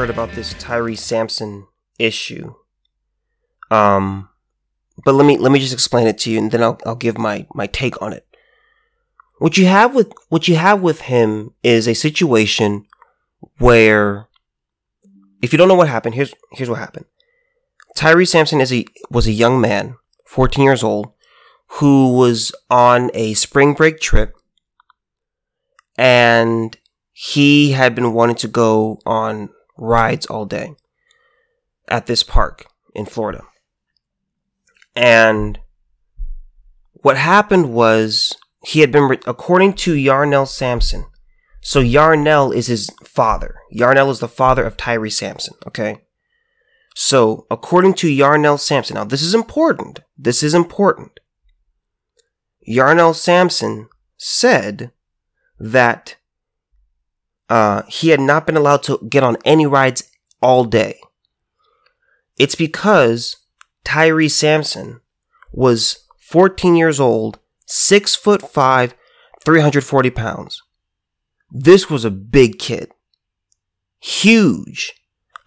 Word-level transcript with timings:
heard 0.00 0.08
about 0.08 0.30
this 0.32 0.54
Tyre 0.54 0.94
Sampson 0.94 1.66
issue. 1.98 2.54
Um, 3.72 4.28
but 5.04 5.14
let 5.14 5.26
me 5.26 5.36
let 5.36 5.50
me 5.50 5.58
just 5.58 5.72
explain 5.72 6.06
it 6.06 6.16
to 6.18 6.30
you, 6.30 6.38
and 6.38 6.50
then 6.50 6.62
I'll 6.62 6.80
I'll 6.86 6.94
give 6.94 7.18
my 7.18 7.46
my 7.54 7.66
take 7.66 8.00
on 8.00 8.12
it. 8.12 8.24
What 9.38 9.58
you 9.58 9.66
have 9.66 9.94
with 9.94 10.12
what 10.28 10.46
you 10.46 10.56
have 10.56 10.80
with 10.80 11.02
him 11.02 11.54
is 11.62 11.88
a 11.88 11.94
situation 11.94 12.86
where, 13.60 14.26
if 15.42 15.52
you 15.52 15.58
don't 15.58 15.68
know 15.68 15.74
what 15.74 15.88
happened, 15.88 16.16
here's 16.16 16.34
here's 16.52 16.68
what 16.68 16.80
happened. 16.80 17.04
Tyre 17.94 18.24
Sampson 18.24 18.60
is 18.60 18.72
a 18.72 18.84
was 19.10 19.26
a 19.26 19.32
young 19.32 19.60
man, 19.60 19.96
14 20.26 20.64
years 20.64 20.82
old, 20.82 21.12
who 21.78 22.16
was 22.16 22.52
on 22.68 23.10
a 23.14 23.34
spring 23.34 23.74
break 23.74 24.00
trip, 24.00 24.34
and 25.96 26.76
he 27.12 27.72
had 27.72 27.94
been 27.94 28.14
wanting 28.14 28.36
to 28.36 28.48
go 28.48 28.98
on 29.04 29.50
rides 29.76 30.26
all 30.26 30.46
day 30.46 30.74
at 31.88 32.06
this 32.06 32.22
park 32.22 32.66
in 32.94 33.04
Florida. 33.04 33.42
And 34.96 35.58
what 36.94 37.18
happened 37.18 37.72
was 37.72 38.34
he 38.64 38.80
had 38.80 38.90
been, 38.90 39.18
according 39.26 39.74
to 39.74 39.94
Yarnell 39.94 40.46
Sampson, 40.46 41.06
so 41.60 41.80
Yarnell 41.80 42.52
is 42.52 42.66
his 42.66 42.90
father. 43.04 43.56
Yarnell 43.70 44.10
is 44.10 44.20
the 44.20 44.28
father 44.28 44.64
of 44.64 44.76
Tyre 44.76 45.10
Sampson, 45.10 45.54
okay? 45.66 46.02
So, 46.94 47.46
according 47.50 47.94
to 47.94 48.08
Yarnell 48.08 48.58
Sampson, 48.58 48.94
now 48.94 49.04
this 49.04 49.22
is 49.22 49.34
important. 49.34 50.00
This 50.18 50.42
is 50.42 50.54
important. 50.54 51.20
Yarnell 52.62 53.14
Sampson 53.14 53.88
said 54.16 54.90
that 55.58 56.16
uh, 57.48 57.82
he 57.88 58.08
had 58.08 58.20
not 58.20 58.46
been 58.46 58.56
allowed 58.56 58.82
to 58.84 58.98
get 59.08 59.22
on 59.22 59.36
any 59.44 59.66
rides 59.66 60.10
all 60.40 60.64
day. 60.64 60.98
It's 62.38 62.54
because 62.54 63.36
Tyre 63.84 64.28
Sampson 64.28 65.00
was 65.52 66.06
14 66.20 66.76
years 66.76 67.00
old, 67.00 67.38
6 67.66 68.14
foot 68.14 68.42
5, 68.42 68.94
340 69.44 70.10
pounds. 70.10 70.62
This 71.50 71.90
was 71.90 72.04
a 72.04 72.10
big 72.10 72.58
kid. 72.58 72.92
Huge. 74.00 74.92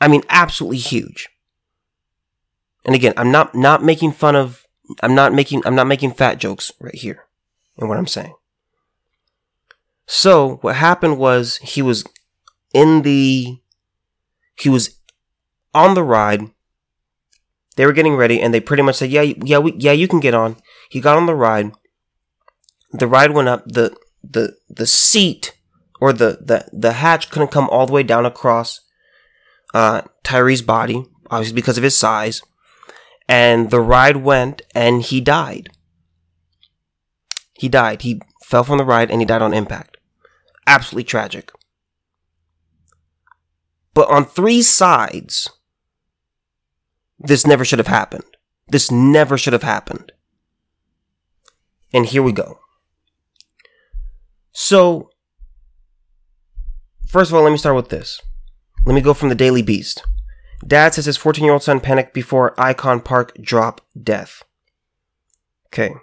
I 0.01 0.07
mean, 0.07 0.23
absolutely 0.29 0.77
huge. 0.77 1.29
And 2.85 2.95
again, 2.95 3.13
I'm 3.15 3.31
not, 3.31 3.55
not 3.55 3.83
making 3.83 4.11
fun 4.11 4.35
of, 4.35 4.65
I'm 5.01 5.15
not 5.15 5.33
making, 5.33 5.61
I'm 5.65 5.75
not 5.75 5.87
making 5.87 6.11
fat 6.11 6.37
jokes 6.37 6.71
right 6.79 6.95
here 6.95 7.23
in 7.77 7.87
what 7.87 7.97
I'm 7.97 8.07
saying. 8.07 8.33
So 10.05 10.57
what 10.61 10.75
happened 10.75 11.17
was 11.17 11.57
he 11.57 11.81
was 11.81 12.03
in 12.73 13.03
the 13.03 13.59
he 14.55 14.69
was 14.69 14.99
on 15.73 15.93
the 15.93 16.03
ride. 16.03 16.41
They 17.75 17.85
were 17.85 17.93
getting 17.93 18.15
ready, 18.15 18.39
and 18.41 18.53
they 18.53 18.59
pretty 18.59 18.83
much 18.83 18.97
said, 18.97 19.09
"Yeah, 19.09 19.21
yeah, 19.21 19.59
we, 19.59 19.73
yeah, 19.77 19.93
you 19.93 20.07
can 20.07 20.19
get 20.19 20.33
on." 20.33 20.57
He 20.89 21.01
got 21.01 21.17
on 21.17 21.25
the 21.25 21.35
ride. 21.35 21.71
The 22.91 23.07
ride 23.07 23.31
went 23.31 23.47
up. 23.47 23.65
the 23.65 23.95
the 24.23 24.57
The 24.69 24.85
seat 24.85 25.53
or 26.03 26.11
the 26.11 26.37
the 26.41 26.67
the 26.73 26.91
hatch 26.91 27.29
couldn't 27.31 27.47
come 27.51 27.69
all 27.69 27.85
the 27.85 27.93
way 27.93 28.03
down 28.03 28.25
across 28.25 28.81
uh, 29.73 30.01
Tyre's 30.21 30.61
body, 30.61 31.05
obviously 31.31 31.55
because 31.55 31.77
of 31.77 31.83
his 31.85 31.95
size. 31.95 32.41
And 33.29 33.71
the 33.71 33.79
ride 33.79 34.17
went, 34.17 34.63
and 34.75 35.01
he 35.01 35.21
died. 35.21 35.69
He 37.53 37.69
died. 37.69 38.01
He 38.01 38.21
fell 38.43 38.65
from 38.65 38.79
the 38.79 38.83
ride, 38.83 39.11
and 39.11 39.21
he 39.21 39.25
died 39.25 39.41
on 39.41 39.53
impact. 39.53 39.95
Absolutely 40.67 41.05
tragic. 41.05 41.53
But 43.93 44.09
on 44.09 44.25
three 44.25 44.61
sides, 44.61 45.49
this 47.17 47.47
never 47.47 47.63
should 47.63 47.79
have 47.79 47.87
happened. 47.87 48.25
This 48.67 48.91
never 48.91 49.37
should 49.37 49.53
have 49.53 49.63
happened. 49.63 50.11
And 51.93 52.05
here 52.05 52.23
we 52.23 52.33
go. 52.33 52.59
So, 54.51 55.12
first 57.13 57.29
of 57.29 57.35
all, 57.35 57.43
let 57.43 57.51
me 57.51 57.57
start 57.57 57.75
with 57.75 57.89
this. 57.89 58.19
Let 58.85 58.95
me 58.95 59.01
go 59.01 59.13
from 59.13 59.29
the 59.29 59.35
Daily 59.35 59.61
Beast. 59.61 60.03
Dad 60.65 60.93
says 60.93 61.05
his 61.05 61.17
14 61.17 61.43
year 61.43 61.53
old 61.53 61.63
son 61.63 61.79
panicked 61.79 62.13
before 62.13 62.59
Icon 62.59 62.99
Park 62.99 63.37
drop 63.39 63.81
death. 64.01 64.43
Okay. 65.67 65.93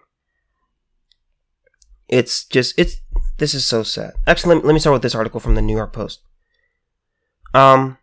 It's 2.09 2.45
just, 2.45 2.79
it's, 2.79 3.01
this 3.39 3.55
is 3.55 3.65
so 3.65 3.83
sad. 3.83 4.13
Actually, 4.27 4.55
let 4.55 4.63
me, 4.63 4.69
let 4.69 4.73
me 4.75 4.81
start 4.81 4.95
with 4.95 5.03
this 5.03 5.15
article 5.15 5.41
from 5.41 5.57
the 5.57 5.63
New 5.63 5.77
York 5.77 5.93
Post. 5.93 6.21
Um, 7.55 7.99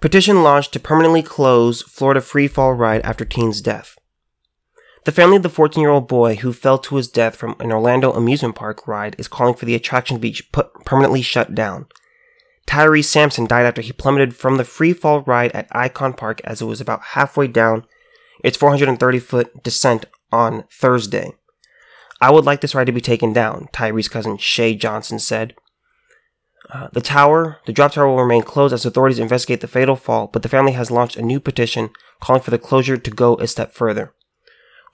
petition 0.00 0.42
launched 0.42 0.72
to 0.72 0.80
permanently 0.80 1.22
close 1.22 1.82
Florida 1.82 2.20
free 2.20 2.48
fall 2.48 2.72
ride 2.72 3.02
after 3.02 3.24
teen's 3.24 3.60
death. 3.60 3.96
The 5.04 5.12
family 5.12 5.36
of 5.36 5.42
the 5.42 5.50
14 5.50 5.80
year 5.80 5.90
old 5.90 6.08
boy 6.08 6.36
who 6.36 6.52
fell 6.52 6.78
to 6.78 6.96
his 6.96 7.08
death 7.08 7.36
from 7.36 7.56
an 7.60 7.70
Orlando 7.70 8.12
amusement 8.12 8.54
park 8.54 8.88
ride 8.88 9.14
is 9.18 9.28
calling 9.28 9.54
for 9.54 9.66
the 9.66 9.74
attraction 9.74 10.16
to 10.16 10.20
be 10.20 10.40
permanently 10.86 11.20
shut 11.20 11.54
down. 11.54 11.86
Tyre 12.66 13.02
Sampson 13.02 13.46
died 13.46 13.66
after 13.66 13.82
he 13.82 13.92
plummeted 13.92 14.34
from 14.34 14.56
the 14.56 14.64
free 14.64 14.94
fall 14.94 15.20
ride 15.20 15.52
at 15.52 15.68
Icon 15.72 16.14
Park 16.14 16.40
as 16.44 16.62
it 16.62 16.64
was 16.64 16.80
about 16.80 17.02
halfway 17.02 17.46
down 17.46 17.84
its 18.42 18.56
430 18.56 19.18
foot 19.18 19.62
descent 19.62 20.06
on 20.32 20.64
Thursday. 20.70 21.32
I 22.22 22.30
would 22.30 22.46
like 22.46 22.62
this 22.62 22.74
ride 22.74 22.86
to 22.86 22.92
be 22.92 23.02
taken 23.02 23.34
down, 23.34 23.68
Tyre's 23.72 24.08
cousin 24.08 24.38
Shay 24.38 24.74
Johnson 24.74 25.18
said. 25.18 25.54
Uh, 26.72 26.88
the 26.94 27.02
tower, 27.02 27.58
the 27.66 27.74
drop 27.74 27.92
tower 27.92 28.08
will 28.08 28.22
remain 28.22 28.42
closed 28.42 28.72
as 28.72 28.86
authorities 28.86 29.18
investigate 29.18 29.60
the 29.60 29.68
fatal 29.68 29.96
fall, 29.96 30.28
but 30.28 30.42
the 30.42 30.48
family 30.48 30.72
has 30.72 30.90
launched 30.90 31.16
a 31.16 31.22
new 31.22 31.38
petition 31.38 31.90
calling 32.22 32.40
for 32.40 32.50
the 32.50 32.58
closure 32.58 32.96
to 32.96 33.10
go 33.10 33.36
a 33.36 33.46
step 33.46 33.74
further. 33.74 34.14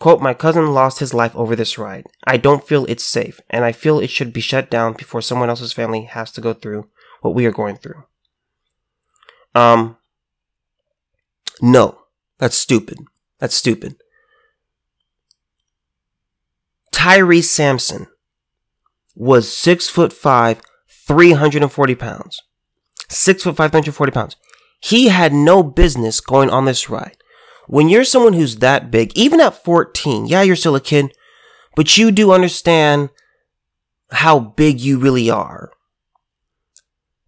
Quote, 0.00 0.22
my 0.22 0.32
cousin 0.32 0.72
lost 0.72 0.98
his 0.98 1.12
life 1.12 1.36
over 1.36 1.54
this 1.54 1.76
ride. 1.76 2.06
I 2.26 2.38
don't 2.38 2.66
feel 2.66 2.86
it's 2.86 3.04
safe, 3.04 3.38
and 3.50 3.66
I 3.66 3.72
feel 3.72 4.00
it 4.00 4.08
should 4.08 4.32
be 4.32 4.40
shut 4.40 4.70
down 4.70 4.94
before 4.94 5.20
someone 5.20 5.50
else's 5.50 5.74
family 5.74 6.04
has 6.04 6.32
to 6.32 6.40
go 6.40 6.54
through 6.54 6.88
what 7.20 7.34
we 7.34 7.44
are 7.44 7.52
going 7.52 7.76
through. 7.76 8.02
Um, 9.54 9.98
no, 11.60 11.98
that's 12.38 12.56
stupid. 12.56 12.96
That's 13.40 13.54
stupid. 13.54 13.96
Tyre 16.90 17.42
Sampson 17.42 18.06
was 19.14 19.52
six 19.52 19.90
foot 19.90 20.14
five, 20.14 20.62
340 21.06 21.94
pounds. 21.94 22.40
Six 23.10 23.42
foot 23.42 23.56
five, 23.56 23.70
340 23.70 24.12
pounds. 24.12 24.36
He 24.80 25.08
had 25.08 25.34
no 25.34 25.62
business 25.62 26.20
going 26.20 26.48
on 26.48 26.64
this 26.64 26.88
ride. 26.88 27.18
When 27.66 27.88
you're 27.88 28.04
someone 28.04 28.32
who's 28.32 28.56
that 28.56 28.90
big, 28.90 29.12
even 29.16 29.40
at 29.40 29.62
14, 29.64 30.26
yeah, 30.26 30.42
you're 30.42 30.56
still 30.56 30.76
a 30.76 30.80
kid, 30.80 31.12
but 31.76 31.96
you 31.96 32.10
do 32.10 32.32
understand 32.32 33.10
how 34.12 34.40
big 34.40 34.80
you 34.80 34.98
really 34.98 35.30
are. 35.30 35.70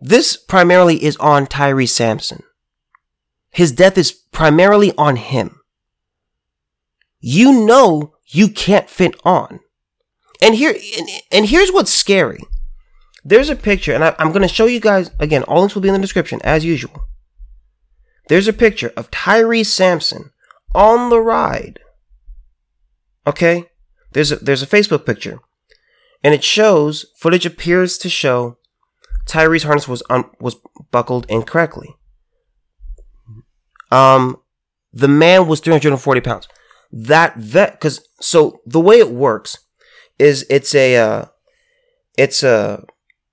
This 0.00 0.36
primarily 0.36 1.04
is 1.04 1.16
on 1.18 1.46
Tyre 1.46 1.86
Sampson. 1.86 2.42
His 3.50 3.70
death 3.70 3.96
is 3.96 4.10
primarily 4.10 4.92
on 4.98 5.16
him. 5.16 5.60
You 7.20 7.64
know 7.64 8.14
you 8.26 8.48
can't 8.48 8.90
fit 8.90 9.14
on. 9.24 9.60
And 10.42 10.56
here 10.56 10.74
and, 11.30 11.46
here's 11.46 11.70
what's 11.70 11.92
scary. 11.92 12.40
There's 13.24 13.48
a 13.48 13.54
picture, 13.54 13.92
and 13.92 14.02
I, 14.02 14.16
I'm 14.18 14.32
going 14.32 14.42
to 14.42 14.48
show 14.48 14.66
you 14.66 14.80
guys 14.80 15.12
again. 15.20 15.44
All 15.44 15.62
this 15.62 15.76
will 15.76 15.82
be 15.82 15.88
in 15.88 15.94
the 15.94 16.00
description 16.00 16.40
as 16.42 16.64
usual. 16.64 17.01
There's 18.32 18.48
a 18.48 18.54
picture 18.54 18.94
of 18.96 19.10
Tyre 19.10 19.62
Sampson 19.62 20.30
on 20.74 21.10
the 21.10 21.20
ride. 21.20 21.80
Okay, 23.26 23.66
there's 24.12 24.32
a, 24.32 24.36
there's 24.36 24.62
a 24.62 24.66
Facebook 24.66 25.04
picture, 25.04 25.38
and 26.24 26.32
it 26.32 26.42
shows 26.42 27.04
footage 27.18 27.44
appears 27.44 27.98
to 27.98 28.08
show 28.08 28.56
Tyre's 29.26 29.64
harness 29.64 29.86
was 29.86 30.02
un, 30.08 30.24
was 30.40 30.56
buckled 30.90 31.26
incorrectly. 31.28 31.94
Um, 33.90 34.38
the 34.94 35.08
man 35.08 35.46
was 35.46 35.60
340 35.60 36.22
pounds. 36.22 36.48
That 36.90 37.36
vet, 37.36 37.72
because 37.72 38.00
so 38.18 38.62
the 38.64 38.80
way 38.80 38.98
it 38.98 39.10
works 39.10 39.58
is 40.18 40.46
it's 40.48 40.74
a 40.74 40.96
uh, 40.96 41.24
it's 42.16 42.42
a 42.42 42.86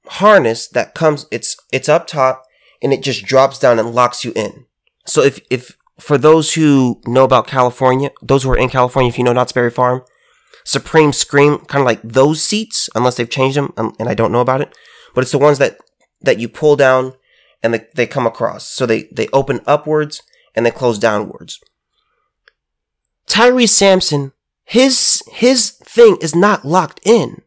harness 0.08 0.68
that 0.68 0.94
comes 0.94 1.26
it's 1.32 1.56
it's 1.72 1.88
up 1.88 2.06
top 2.06 2.44
and 2.82 2.92
it 2.92 3.02
just 3.02 3.24
drops 3.24 3.60
down 3.60 3.80
and 3.80 3.96
locks 3.96 4.26
you 4.26 4.34
in. 4.36 4.66
So 5.10 5.22
if 5.22 5.40
if 5.50 5.76
for 6.00 6.18
those 6.18 6.54
who 6.54 7.02
know 7.06 7.24
about 7.24 7.48
California, 7.48 8.12
those 8.22 8.44
who 8.44 8.52
are 8.52 8.58
in 8.58 8.70
California, 8.70 9.10
if 9.10 9.18
you 9.18 9.24
know 9.24 9.34
Knott's 9.34 9.52
Berry 9.52 9.72
Farm, 9.72 10.04
Supreme 10.64 11.12
Scream, 11.12 11.60
kind 11.60 11.82
of 11.82 11.86
like 11.86 12.02
those 12.04 12.42
seats, 12.42 12.90
unless 12.96 13.16
they've 13.18 13.30
changed 13.30 13.58
them, 13.58 13.74
um, 13.76 13.96
and 14.00 14.08
I 14.08 14.14
don't 14.14 14.32
know 14.32 14.40
about 14.40 14.62
it, 14.62 14.74
but 15.14 15.22
it's 15.22 15.32
the 15.32 15.38
ones 15.38 15.58
that 15.58 15.78
that 16.22 16.40
you 16.40 16.48
pull 16.48 16.76
down 16.76 17.14
and 17.62 17.74
they, 17.74 17.88
they 17.94 18.08
come 18.08 18.26
across. 18.26 18.68
So 18.68 18.86
they, 18.86 19.04
they 19.12 19.28
open 19.34 19.62
upwards 19.66 20.22
and 20.56 20.66
they 20.66 20.72
close 20.72 21.00
downwards. 21.00 21.60
Tyrese 23.28 23.70
Sampson, 23.70 24.34
his, 24.64 25.24
his 25.32 25.72
thing 25.72 26.18
is 26.22 26.36
not 26.36 26.66
locked 26.66 27.00
in. 27.04 27.42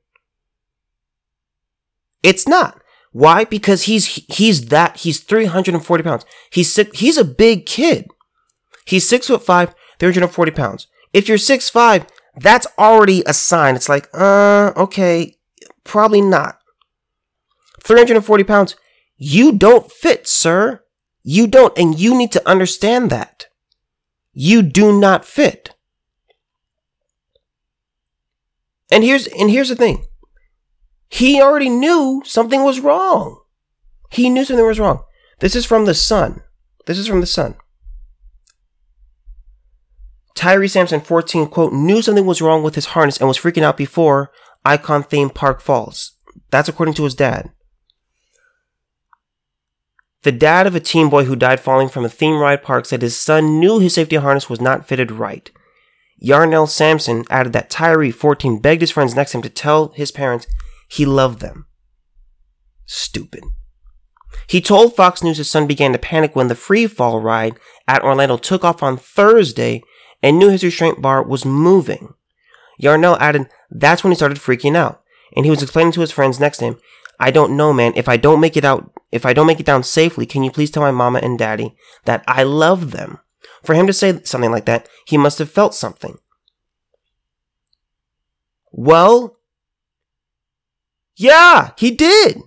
It's 2.23 2.47
not. 2.47 2.82
Why? 3.13 3.45
Because 3.45 3.83
he's, 3.85 4.07
he's 4.07 4.67
that, 4.67 4.99
he's 4.99 5.21
340 5.21 6.03
pounds. 6.03 6.25
He's 6.51 6.73
sick, 6.73 6.97
he's 6.97 7.19
a 7.19 7.25
big 7.25 7.67
kid. 7.67 8.09
He's 8.85 9.09
six 9.09 9.29
foot 9.29 9.45
five, 9.45 9.75
340 9.99 10.51
pounds. 10.51 10.89
If 11.13 11.29
you're 11.29 11.39
six 11.39 11.69
five, 11.69 12.07
that's 12.37 12.67
already 12.79 13.23
a 13.27 13.35
sign. 13.35 13.77
It's 13.77 13.89
like, 13.89 14.09
uh, 14.15 14.73
okay, 14.77 15.37
probably 15.85 16.21
not. 16.23 16.59
340 17.85 18.45
pounds, 18.45 18.77
you 19.17 19.53
don't 19.53 19.91
fit, 19.91 20.27
sir. 20.27 20.83
You 21.23 21.47
don't, 21.47 21.77
and 21.79 21.99
you 21.99 22.17
need 22.17 22.33
to 22.33 22.49
understand 22.49 23.11
that. 23.11 23.47
You 24.33 24.63
do 24.63 24.99
not 24.99 25.25
fit. 25.25 25.75
And 28.91 29.05
here's 29.05 29.27
and 29.27 29.51
here's 29.51 29.69
the 29.69 29.77
thing. 29.77 30.05
He 31.13 31.43
already 31.43 31.69
knew 31.69 32.23
something 32.25 32.65
was 32.65 32.81
wrong. 32.81 33.43
He 34.11 34.31
knew 34.31 34.47
something 34.47 34.65
was 34.65 34.81
wrong. 34.81 35.05
This 35.41 35.55
is 35.55 35.67
from 35.67 35.85
the 35.85 35.93
Sun. 35.93 36.41
This 36.87 36.97
is 36.97 37.07
from 37.07 37.21
the 37.21 37.27
Sun. 37.27 37.57
Tyre 40.35 40.67
Sampson, 40.67 41.03
14, 41.03 41.49
quote, 41.49 41.75
knew 41.75 42.01
something 42.01 42.25
was 42.25 42.41
wrong 42.41 42.63
with 42.63 42.77
his 42.77 42.87
harness 42.87 43.19
and 43.19 43.29
was 43.29 43.37
freaking 43.37 43.63
out 43.63 43.77
before 43.77 44.33
Icon 44.65 45.03
Theme 45.03 45.29
Park 45.29 45.61
Falls. 45.61 46.13
That's 46.51 46.71
according 46.71 46.95
to 46.95 47.05
his 47.05 47.15
dad. 47.15 47.51
The 50.23 50.33
dad 50.33 50.67
of 50.67 50.75
a 50.75 50.81
teen 50.81 51.11
boy 51.11 51.25
who 51.25 51.37
died 51.37 51.61
falling 51.61 51.91
from 51.91 52.07
a 52.07 52.09
theme 52.09 52.39
ride 52.39 52.63
park 52.63 52.87
said 52.87 53.03
his 53.03 53.19
son 53.19 53.61
knew 53.61 53.81
his 53.81 53.93
safety 53.93 54.17
harness 54.17 54.49
was 54.49 54.63
not 54.63 54.89
fitted 54.89 55.11
right. 55.11 55.51
Yarnell 56.17 56.69
Sampson 56.69 57.25
added 57.29 57.53
that 57.53 57.69
Tyre, 57.69 58.11
14, 58.11 58.61
begged 58.61 58.81
his 58.81 58.91
friends 58.91 59.15
next 59.15 59.33
to 59.33 59.39
him 59.39 59.43
to 59.43 59.51
tell 59.51 59.89
his 59.89 60.11
parents 60.11 60.47
he 60.93 61.07
loved 61.07 61.41
them. 61.41 61.67
Stupid. 62.85 63.45
He 64.47 64.61
told 64.61 64.95
Fox 64.95 65.23
News 65.23 65.39
his 65.39 65.51
son 65.51 65.67
began 65.67 65.93
to 65.93 65.99
panic 65.99 66.37
when 66.37 66.49
the 66.49 66.55
free 66.55 66.87
fall 66.87 67.21
ride 67.21 67.57
at 67.89 68.03
Orlando 68.03 68.37
took 68.37 68.63
off 68.63 68.83
on 68.83 68.99
Thursday 68.99 69.83
and 70.23 70.39
knew 70.39 70.51
his 70.51 70.63
restraint 70.63 71.01
bar 71.01 71.23
was 71.23 71.47
moving. 71.47 72.13
Yarnell 72.79 73.17
added 73.21 73.49
that's 73.71 74.05
when 74.05 74.11
he 74.11 74.17
started 74.17 74.37
freaking 74.37 74.77
out, 74.77 75.03
and 75.35 75.47
he 75.47 75.51
was 75.51 75.63
explaining 75.63 75.93
to 75.93 76.03
his 76.03 76.13
friends 76.13 76.39
next 76.39 76.59
to 76.59 76.67
him, 76.67 76.79
I 77.19 77.31
don't 77.31 77.57
know, 77.57 77.73
man. 77.73 77.93
If 77.97 78.09
I 78.09 78.19
don't 78.19 78.41
make 78.41 78.57
it 78.57 78.65
out, 78.65 78.93
if 79.11 79.25
I 79.25 79.33
don't 79.33 79.47
make 79.47 79.61
it 79.61 79.67
down 79.67 79.85
safely, 79.85 80.27
can 80.27 80.43
you 80.43 80.51
please 80.51 80.71
tell 80.71 80.83
my 80.83 80.91
mama 80.91 81.21
and 81.23 81.39
daddy 81.39 81.75
that 82.05 82.23
I 82.27 82.43
love 82.43 82.91
them? 82.91 83.19
For 83.63 83.75
him 83.75 83.87
to 83.87 83.93
say 83.93 84.21
something 84.25 84.51
like 84.51 84.67
that, 84.67 84.89
he 85.07 85.17
must 85.17 85.39
have 85.39 85.51
felt 85.51 85.75
something. 85.75 86.19
Well, 88.73 89.39
yeah, 91.17 91.71
he 91.79 91.91
did. 91.91 92.41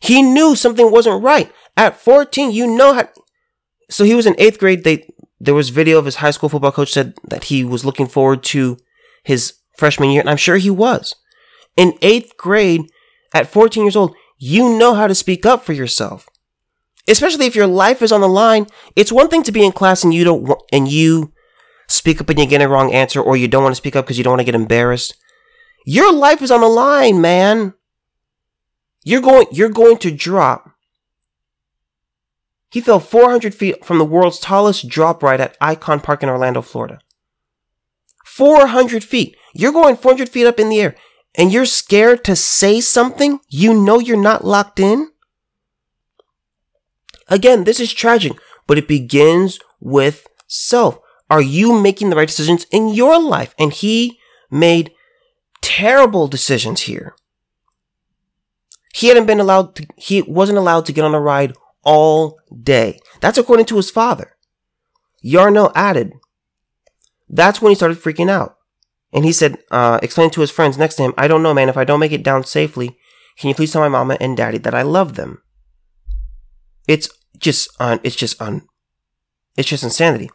He 0.00 0.22
knew 0.22 0.54
something 0.54 0.90
wasn't 0.90 1.22
right. 1.22 1.52
At 1.76 1.98
14, 1.98 2.50
you 2.50 2.66
know 2.66 2.94
how. 2.94 3.08
So 3.90 4.04
he 4.04 4.14
was 4.14 4.26
in 4.26 4.34
eighth 4.38 4.58
grade. 4.58 4.84
They 4.84 5.08
there 5.40 5.54
was 5.54 5.70
video 5.70 5.98
of 5.98 6.04
his 6.04 6.16
high 6.16 6.32
school 6.32 6.48
football 6.48 6.72
coach 6.72 6.92
said 6.92 7.14
that 7.28 7.44
he 7.44 7.64
was 7.64 7.84
looking 7.84 8.06
forward 8.06 8.42
to 8.44 8.76
his 9.22 9.54
freshman 9.76 10.10
year, 10.10 10.20
and 10.20 10.28
I'm 10.28 10.36
sure 10.36 10.56
he 10.56 10.70
was. 10.70 11.14
In 11.76 11.94
eighth 12.02 12.36
grade, 12.36 12.90
at 13.32 13.46
14 13.46 13.84
years 13.84 13.96
old, 13.96 14.14
you 14.36 14.76
know 14.78 14.94
how 14.94 15.06
to 15.06 15.14
speak 15.14 15.46
up 15.46 15.64
for 15.64 15.72
yourself. 15.72 16.28
Especially 17.08 17.46
if 17.46 17.54
your 17.54 17.66
life 17.66 18.02
is 18.02 18.12
on 18.12 18.20
the 18.20 18.28
line. 18.28 18.66
It's 18.96 19.12
one 19.12 19.28
thing 19.28 19.42
to 19.44 19.52
be 19.52 19.64
in 19.64 19.72
class 19.72 20.02
and 20.04 20.12
you 20.12 20.24
don't 20.24 20.50
and 20.72 20.88
you 20.88 21.32
speak 21.88 22.20
up 22.20 22.28
and 22.28 22.38
you 22.38 22.46
get 22.46 22.60
a 22.60 22.68
wrong 22.68 22.92
answer, 22.92 23.20
or 23.20 23.36
you 23.36 23.48
don't 23.48 23.62
want 23.62 23.72
to 23.72 23.80
speak 23.80 23.96
up 23.96 24.04
because 24.04 24.18
you 24.18 24.24
don't 24.24 24.32
want 24.32 24.40
to 24.40 24.44
get 24.44 24.54
embarrassed. 24.54 25.14
Your 25.88 26.12
life 26.12 26.42
is 26.42 26.50
on 26.50 26.60
the 26.60 26.68
line, 26.68 27.20
man. 27.22 27.72
You're 29.04 29.22
going 29.22 29.46
you're 29.50 29.70
going 29.70 29.96
to 29.98 30.10
drop 30.10 30.68
he 32.70 32.80
fell 32.80 33.00
400 33.00 33.54
feet 33.54 33.84
from 33.84 33.96
the 33.96 34.04
world's 34.04 34.38
tallest 34.38 34.88
drop 34.88 35.22
ride 35.22 35.40
at 35.40 35.56
Icon 35.60 36.00
Park 36.00 36.22
in 36.22 36.28
Orlando, 36.28 36.60
Florida. 36.60 37.00
400 38.26 39.02
feet. 39.02 39.36
You're 39.54 39.72
going 39.72 39.96
400 39.96 40.28
feet 40.28 40.46
up 40.46 40.60
in 40.60 40.68
the 40.68 40.80
air 40.80 40.94
and 41.34 41.50
you're 41.52 41.64
scared 41.64 42.22
to 42.24 42.36
say 42.36 42.80
something 42.80 43.40
you 43.48 43.72
know 43.72 43.98
you're 43.98 44.20
not 44.20 44.44
locked 44.44 44.78
in? 44.78 45.10
Again, 47.28 47.64
this 47.64 47.80
is 47.80 47.92
tragic, 47.92 48.32
but 48.66 48.76
it 48.76 48.88
begins 48.88 49.58
with 49.80 50.26
self. 50.46 50.98
Are 51.30 51.42
you 51.42 51.80
making 51.80 52.10
the 52.10 52.16
right 52.16 52.28
decisions 52.28 52.66
in 52.70 52.88
your 52.88 53.18
life? 53.20 53.54
And 53.58 53.72
he 53.72 54.18
made 54.50 54.92
terrible 55.62 56.28
decisions 56.28 56.82
here. 56.82 57.14
He 58.94 59.08
hadn't 59.08 59.26
been 59.26 59.40
allowed 59.40 59.76
to, 59.76 59.86
he 59.96 60.22
wasn't 60.22 60.58
allowed 60.58 60.86
to 60.86 60.92
get 60.92 61.04
on 61.04 61.14
a 61.14 61.20
ride 61.20 61.54
all 61.84 62.38
day. 62.62 62.98
That's 63.20 63.38
according 63.38 63.66
to 63.66 63.76
his 63.76 63.90
father. 63.90 64.36
Yarnell 65.22 65.72
added, 65.74 66.12
that's 67.28 67.60
when 67.60 67.70
he 67.70 67.76
started 67.76 67.98
freaking 67.98 68.30
out. 68.30 68.56
And 69.12 69.24
he 69.24 69.32
said, 69.32 69.58
uh, 69.70 69.98
explaining 70.02 70.32
to 70.32 70.40
his 70.40 70.50
friends 70.50 70.76
next 70.76 70.96
to 70.96 71.02
him, 71.02 71.14
I 71.16 71.28
don't 71.28 71.42
know, 71.42 71.54
man, 71.54 71.68
if 71.68 71.76
I 71.76 71.84
don't 71.84 72.00
make 72.00 72.12
it 72.12 72.22
down 72.22 72.44
safely, 72.44 72.98
can 73.38 73.48
you 73.48 73.54
please 73.54 73.72
tell 73.72 73.82
my 73.82 73.88
mama 73.88 74.16
and 74.20 74.36
daddy 74.36 74.58
that 74.58 74.74
I 74.74 74.82
love 74.82 75.14
them? 75.14 75.42
It's 76.86 77.08
just 77.38 77.68
on, 77.80 78.00
it's 78.02 78.16
just 78.16 78.40
on, 78.42 78.66
it's 79.56 79.68
just 79.68 79.84
insanity. 79.84 80.30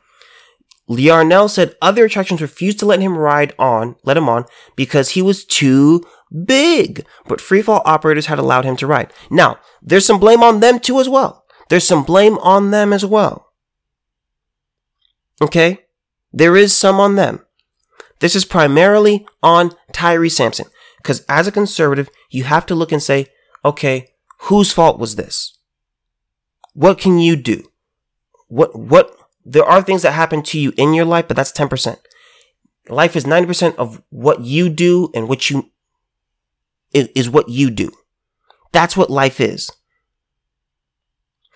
Yarnell 0.87 1.47
said 1.47 1.75
other 1.81 2.05
attractions 2.05 2.41
refused 2.41 2.79
to 2.79 2.85
let 2.85 2.99
him 2.99 3.17
ride 3.17 3.53
on, 3.57 3.95
let 4.03 4.17
him 4.17 4.27
on, 4.27 4.45
because 4.75 5.11
he 5.11 5.21
was 5.21 5.45
too 5.45 6.03
big. 6.45 7.05
But 7.27 7.39
freefall 7.39 7.81
operators 7.85 8.25
had 8.25 8.39
allowed 8.39 8.65
him 8.65 8.75
to 8.77 8.87
ride. 8.87 9.13
Now, 9.29 9.59
there's 9.81 10.05
some 10.05 10.19
blame 10.19 10.43
on 10.43 10.59
them 10.59 10.79
too 10.79 10.99
as 10.99 11.07
well. 11.07 11.45
There's 11.69 11.87
some 11.87 12.03
blame 12.03 12.37
on 12.39 12.71
them 12.71 12.91
as 12.91 13.05
well. 13.05 13.53
Okay? 15.41 15.85
There 16.31 16.55
is 16.55 16.75
some 16.75 16.99
on 16.99 17.15
them. 17.15 17.45
This 18.19 18.35
is 18.35 18.45
primarily 18.45 19.25
on 19.41 19.71
Tyre 19.91 20.29
Sampson. 20.29 20.67
Because 20.97 21.25
as 21.27 21.47
a 21.47 21.51
conservative, 21.51 22.09
you 22.29 22.45
have 22.45 22.65
to 22.67 22.75
look 22.75 22.91
and 22.91 23.03
say, 23.03 23.27
okay, 23.65 24.13
whose 24.43 24.71
fault 24.71 24.99
was 24.99 25.15
this? 25.15 25.57
What 26.73 26.97
can 26.97 27.19
you 27.19 27.35
do? 27.35 27.63
What, 28.47 28.77
what, 28.77 29.15
there 29.45 29.65
are 29.65 29.81
things 29.81 30.01
that 30.01 30.11
happen 30.11 30.41
to 30.43 30.59
you 30.59 30.73
in 30.77 30.93
your 30.93 31.05
life, 31.05 31.27
but 31.27 31.37
that's 31.37 31.51
10%. 31.51 31.97
Life 32.89 33.15
is 33.15 33.25
90% 33.25 33.75
of 33.75 34.01
what 34.09 34.41
you 34.41 34.69
do 34.69 35.09
and 35.13 35.27
what 35.27 35.49
you, 35.49 35.71
is, 36.93 37.29
what 37.29 37.49
you 37.49 37.69
do. 37.69 37.91
That's 38.71 38.97
what 38.97 39.09
life 39.09 39.39
is. 39.39 39.69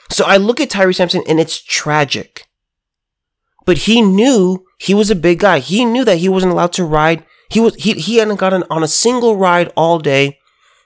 So 0.10 0.26
I 0.26 0.38
look 0.38 0.62
at 0.62 0.70
Tyre 0.70 0.94
Sampson 0.94 1.24
and 1.28 1.40
it's 1.40 1.62
tragic. 1.62 2.46
But 3.66 3.80
he 3.80 4.02
knew 4.02 4.66
he 4.80 4.94
was 4.94 5.12
a 5.12 5.16
big 5.16 5.40
guy. 5.40 5.60
He 5.60 5.84
knew 5.84 6.06
that 6.06 6.20
he 6.20 6.30
wasn't 6.30 6.54
allowed 6.54 6.72
to 6.74 6.86
ride. 6.86 7.26
He 7.50 7.60
was 7.60 7.76
he 7.76 7.94
he 7.94 8.18
hadn't 8.18 8.38
gotten 8.38 8.64
on 8.70 8.84
a 8.84 8.88
single 8.88 9.36
ride 9.36 9.72
all 9.76 10.00
day 10.00 10.40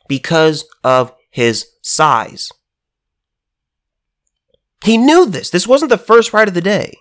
because 0.07 0.65
of 0.83 1.13
his 1.29 1.67
size. 1.81 2.51
He 4.83 4.97
knew 4.97 5.25
this. 5.25 5.49
This 5.49 5.67
wasn't 5.67 5.89
the 5.89 5.97
first 5.97 6.33
ride 6.33 6.47
of 6.47 6.53
the 6.53 6.61
day. 6.61 6.97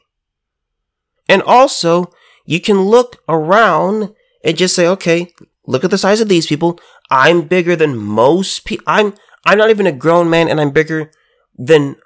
And 1.28 1.42
also, 1.42 2.12
you 2.44 2.60
can 2.60 2.82
look 2.82 3.22
around 3.28 4.14
and 4.44 4.56
just 4.56 4.74
say, 4.74 4.86
okay, 4.86 5.32
look 5.66 5.84
at 5.84 5.90
the 5.90 5.98
size 5.98 6.20
of 6.20 6.28
these 6.28 6.46
people. 6.46 6.78
I'm 7.10 7.42
bigger 7.42 7.76
than 7.76 7.96
most 7.96 8.64
people. 8.64 8.84
I'm 8.86 9.14
I'm 9.44 9.58
not 9.58 9.70
even 9.70 9.86
a 9.86 9.92
grown 9.92 10.28
man 10.28 10.48
and 10.48 10.60
I'm 10.60 10.70
bigger 10.70 11.10
than 11.56 11.96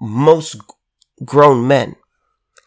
most 0.00 0.56
grown 1.24 1.66
men. 1.66 1.96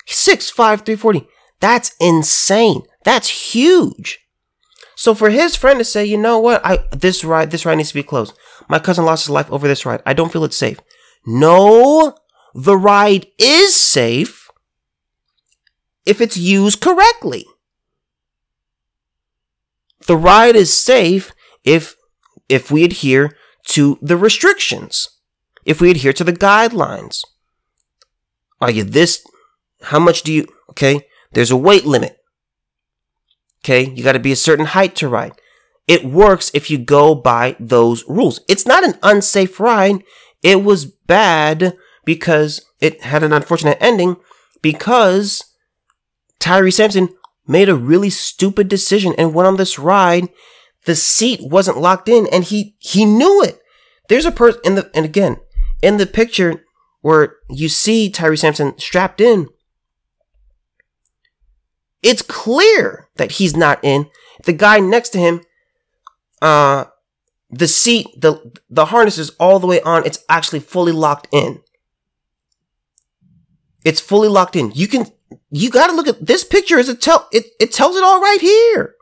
6'5, 0.08 0.53
340. 0.53 1.27
That's 1.60 1.96
insane. 2.00 2.81
That's 3.05 3.53
huge. 3.53 4.20
So 4.96 5.15
for 5.15 5.29
his 5.29 5.55
friend 5.55 5.79
to 5.79 5.86
say, 5.86 6.05
you 6.05 6.17
know 6.17 6.39
what, 6.39 6.62
I 6.65 6.79
this 6.91 7.24
ride, 7.24 7.51
this 7.51 7.65
ride 7.65 7.75
needs 7.75 7.89
to 7.89 7.96
be 7.96 8.03
closed. 8.03 8.34
My 8.67 8.79
cousin 8.79 9.05
lost 9.05 9.25
his 9.25 9.29
life 9.29 9.51
over 9.51 9.67
this 9.67 9.86
ride. 9.86 10.01
I 10.05 10.13
don't 10.13 10.31
feel 10.31 10.43
it's 10.43 10.58
safe. 10.58 10.79
No, 11.25 12.15
the 12.53 12.77
ride 12.77 13.27
is 13.38 13.75
safe 13.75 14.50
if 16.05 16.22
it's 16.22 16.38
used 16.38 16.81
correctly. 16.81 17.46
The 20.08 20.17
ride 20.17 20.55
is 20.55 20.74
safe 20.74 21.31
if 21.63 21.96
if 22.50 22.72
we 22.72 22.84
adhere 22.84 23.38
to 23.67 23.98
the 24.01 24.17
restrictions 24.17 25.08
if 25.65 25.81
we 25.81 25.91
adhere 25.91 26.13
to 26.13 26.24
the 26.24 26.34
guidelines. 26.34 27.24
Are 28.60 28.72
you 28.72 28.84
this? 28.84 29.25
How 29.84 30.00
much 30.00 30.24
do 30.24 30.34
you? 30.34 30.48
Okay, 30.72 31.08
there's 31.34 31.51
a 31.51 31.58
weight 31.58 31.86
limit. 31.86 32.17
Okay, 33.63 33.91
you 33.91 34.03
got 34.03 34.13
to 34.13 34.20
be 34.20 34.31
a 34.31 34.36
certain 34.38 34.65
height 34.65 34.96
to 34.98 35.08
ride. 35.08 35.34
It 35.88 36.05
works 36.05 36.51
if 36.53 36.70
you 36.70 36.77
go 36.77 37.15
by 37.15 37.55
those 37.60 38.03
rules. 38.08 38.39
It's 38.48 38.65
not 38.65 38.84
an 38.84 38.98
unsafe 39.03 39.60
ride 39.60 40.03
It 40.43 40.63
was 40.63 40.86
bad 40.86 41.75
because 42.05 42.65
it 42.79 43.01
had 43.03 43.24
an 43.24 43.34
unfortunate 43.34 43.77
ending 43.79 44.17
because 44.62 45.43
Tyre 46.39 46.72
Sampson 46.72 47.10
made 47.48 47.70
a 47.70 47.75
really 47.75 48.10
stupid 48.10 48.67
decision 48.67 49.13
and 49.17 49.34
went 49.34 49.48
on 49.48 49.58
this 49.58 49.79
ride. 49.79 50.29
The 50.86 50.96
seat 50.96 51.39
wasn't 51.43 51.77
locked 51.77 52.10
in 52.10 52.27
and 52.31 52.43
he, 52.43 52.75
he 52.79 53.05
knew 53.05 53.41
it. 53.43 53.60
There's 54.10 54.25
a 54.25 54.31
person 54.31 54.62
in 54.65 54.75
the, 54.75 54.89
and 54.93 55.05
again, 55.05 55.38
in 55.81 55.98
the 55.98 56.05
picture 56.05 56.63
where 57.01 57.36
you 57.50 57.70
see 57.70 58.10
Tyre 58.10 58.36
Sampson 58.36 58.77
strapped 58.77 59.22
in, 59.22 59.48
it's 62.01 62.22
clear 62.22 63.10
that 63.17 63.34
he's 63.34 63.55
not 63.55 63.79
in. 63.84 64.08
The 64.46 64.53
guy 64.53 64.79
next 64.79 65.10
to 65.10 65.20
him, 65.20 65.41
uh, 66.41 66.86
the 67.51 67.67
seat, 67.67 68.08
the, 68.17 68.53
the 68.70 68.86
harness 68.86 69.17
is 69.17 69.29
all 69.31 69.60
the 69.60 69.67
way 69.67 69.81
on. 69.81 70.05
It's 70.05 70.24
actually 70.29 70.62
fully 70.62 70.91
locked 70.91 71.27
in. 71.31 71.62
It's 73.83 74.00
fully 74.00 74.27
locked 74.27 74.55
in. 74.55 74.71
You 74.73 74.88
can, 74.88 75.07
you 75.50 75.69
gotta 75.69 75.93
look 75.93 76.07
at 76.07 76.25
this 76.25 76.43
picture 76.43 76.77
is 76.77 76.89
it 76.89 77.01
tell, 77.01 77.27
it, 77.31 77.47
it 77.59 77.71
tells 77.71 77.95
it 77.95 78.03
all 78.03 78.21
right 78.21 78.41
here. 78.41 78.95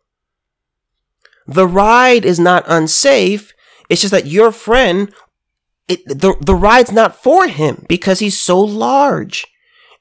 The 1.48 1.68
ride 1.68 2.26
is 2.26 2.40
not 2.40 2.64
unsafe. 2.68 3.54
It's 3.90 4.02
just 4.02 4.12
that 4.12 4.28
your 4.28 4.52
friend, 4.52 5.12
it, 5.88 6.06
the, 6.08 6.36
the 6.40 6.56
ride's 6.56 6.92
not 6.92 7.16
for 7.16 7.48
him 7.48 7.86
because 7.90 8.20
he's 8.20 8.40
so 8.40 8.60
large. 8.60 9.48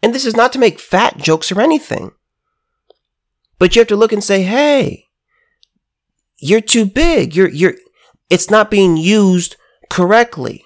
And 0.02 0.14
this 0.14 0.26
is 0.26 0.36
not 0.36 0.52
to 0.52 0.58
make 0.58 0.78
fat 0.78 1.16
jokes 1.16 1.50
or 1.50 1.60
anything. 1.60 2.12
But 3.58 3.74
you 3.74 3.80
have 3.80 3.88
to 3.88 3.96
look 3.96 4.12
and 4.12 4.22
say, 4.22 4.42
hey, 4.42 5.06
you're 6.38 6.60
too 6.60 6.86
big. 6.86 7.34
You're, 7.34 7.48
you're, 7.48 7.74
it's 8.30 8.50
not 8.50 8.70
being 8.70 8.96
used 8.96 9.56
correctly. 9.90 10.64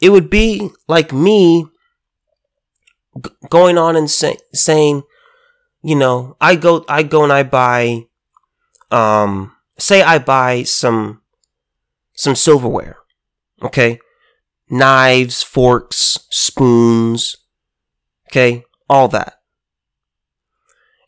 It 0.00 0.10
would 0.10 0.30
be 0.30 0.70
like 0.88 1.12
me 1.12 1.66
g- 3.22 3.30
going 3.48 3.78
on 3.78 3.96
and 3.96 4.10
say, 4.10 4.36
saying, 4.52 5.02
you 5.82 5.94
know, 5.94 6.36
I 6.40 6.56
go, 6.56 6.84
I 6.88 7.02
go 7.02 7.22
and 7.22 7.32
I 7.32 7.42
buy, 7.42 8.06
um, 8.90 9.52
say 9.78 10.02
I 10.02 10.18
buy 10.18 10.62
some, 10.62 11.22
some 12.14 12.34
silverware. 12.34 12.96
Okay. 13.62 13.98
Knives, 14.68 15.42
forks, 15.42 16.26
spoons. 16.30 17.36
Okay. 18.28 18.64
All 18.88 19.08
that. 19.08 19.34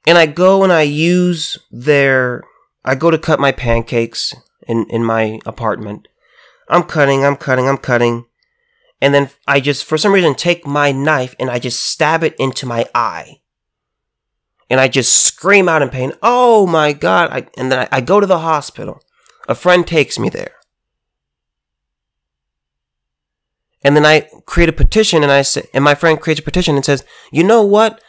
And 0.07 0.19
I 0.19 0.27
go 0.27 0.65
and 0.65 0.73
I 0.73 0.83
use 0.83 1.59
their, 1.71 2.43
I 2.85 2.95
go 2.95 3.11
to 3.11 3.19
cut 3.19 3.39
my 3.39 3.53
pancakes 3.53 4.35
in, 4.67 4.87
in 4.91 5.05
my 5.05 5.39
apartment. 5.47 6.09
I'm 6.69 6.83
cutting, 6.83 7.25
I'm 7.25 7.37
cutting, 7.37 7.69
I'm 7.69 7.79
cutting. 7.79 8.27
And 9.03 9.13
then 9.13 9.31
I 9.49 9.59
just, 9.59 9.85
for 9.85 9.99
some 9.99 10.13
reason, 10.13 10.37
take 10.37 10.65
my 10.65 10.93
knife 10.93 11.35
and 11.41 11.51
I 11.51 11.59
just 11.59 11.85
stab 11.85 12.23
it 12.23 12.37
into 12.39 12.67
my 12.67 12.89
eye. 12.95 13.41
And 14.71 14.79
I 14.79 14.87
just 14.87 15.13
scream 15.13 15.69
out 15.69 15.83
in 15.83 15.89
pain, 15.89 16.13
oh 16.23 16.69
my 16.69 16.93
God. 16.93 17.29
I, 17.33 17.49
and 17.59 17.73
then 17.73 17.81
I, 17.81 17.89
I 17.97 18.01
go 18.01 18.21
to 18.21 18.29
the 18.29 18.39
hospital. 18.39 19.03
A 19.49 19.57
friend 19.57 19.85
takes 19.85 20.21
me 20.21 20.29
there. 20.29 20.55
And 23.83 23.97
then 23.97 24.07
I 24.07 24.29
create 24.47 24.69
a 24.69 24.73
petition 24.73 25.25
and 25.25 25.33
I 25.33 25.43
say, 25.43 25.67
and 25.75 25.83
my 25.83 25.97
friend 25.97 26.21
creates 26.21 26.41
a 26.41 26.45
petition 26.45 26.77
and 26.77 26.85
says, 26.85 27.05
you 27.33 27.43
know 27.43 27.63
what? 27.63 28.01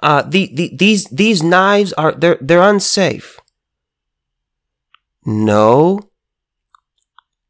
Uh, 0.00 0.22
the, 0.22 0.48
the, 0.54 0.76
these, 0.76 1.06
these 1.06 1.42
knives 1.42 1.92
are, 1.94 2.12
they're, 2.12 2.38
they're 2.40 2.62
unsafe. 2.62 3.40
No. 5.24 6.08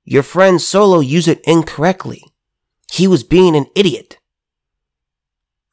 Your 0.02 0.22
friend 0.22 0.62
Solo 0.62 1.00
used 1.00 1.28
it 1.28 1.42
incorrectly. 1.44 2.22
He 2.90 3.06
was 3.06 3.24
being 3.24 3.56
an 3.56 3.66
idiot. 3.74 4.18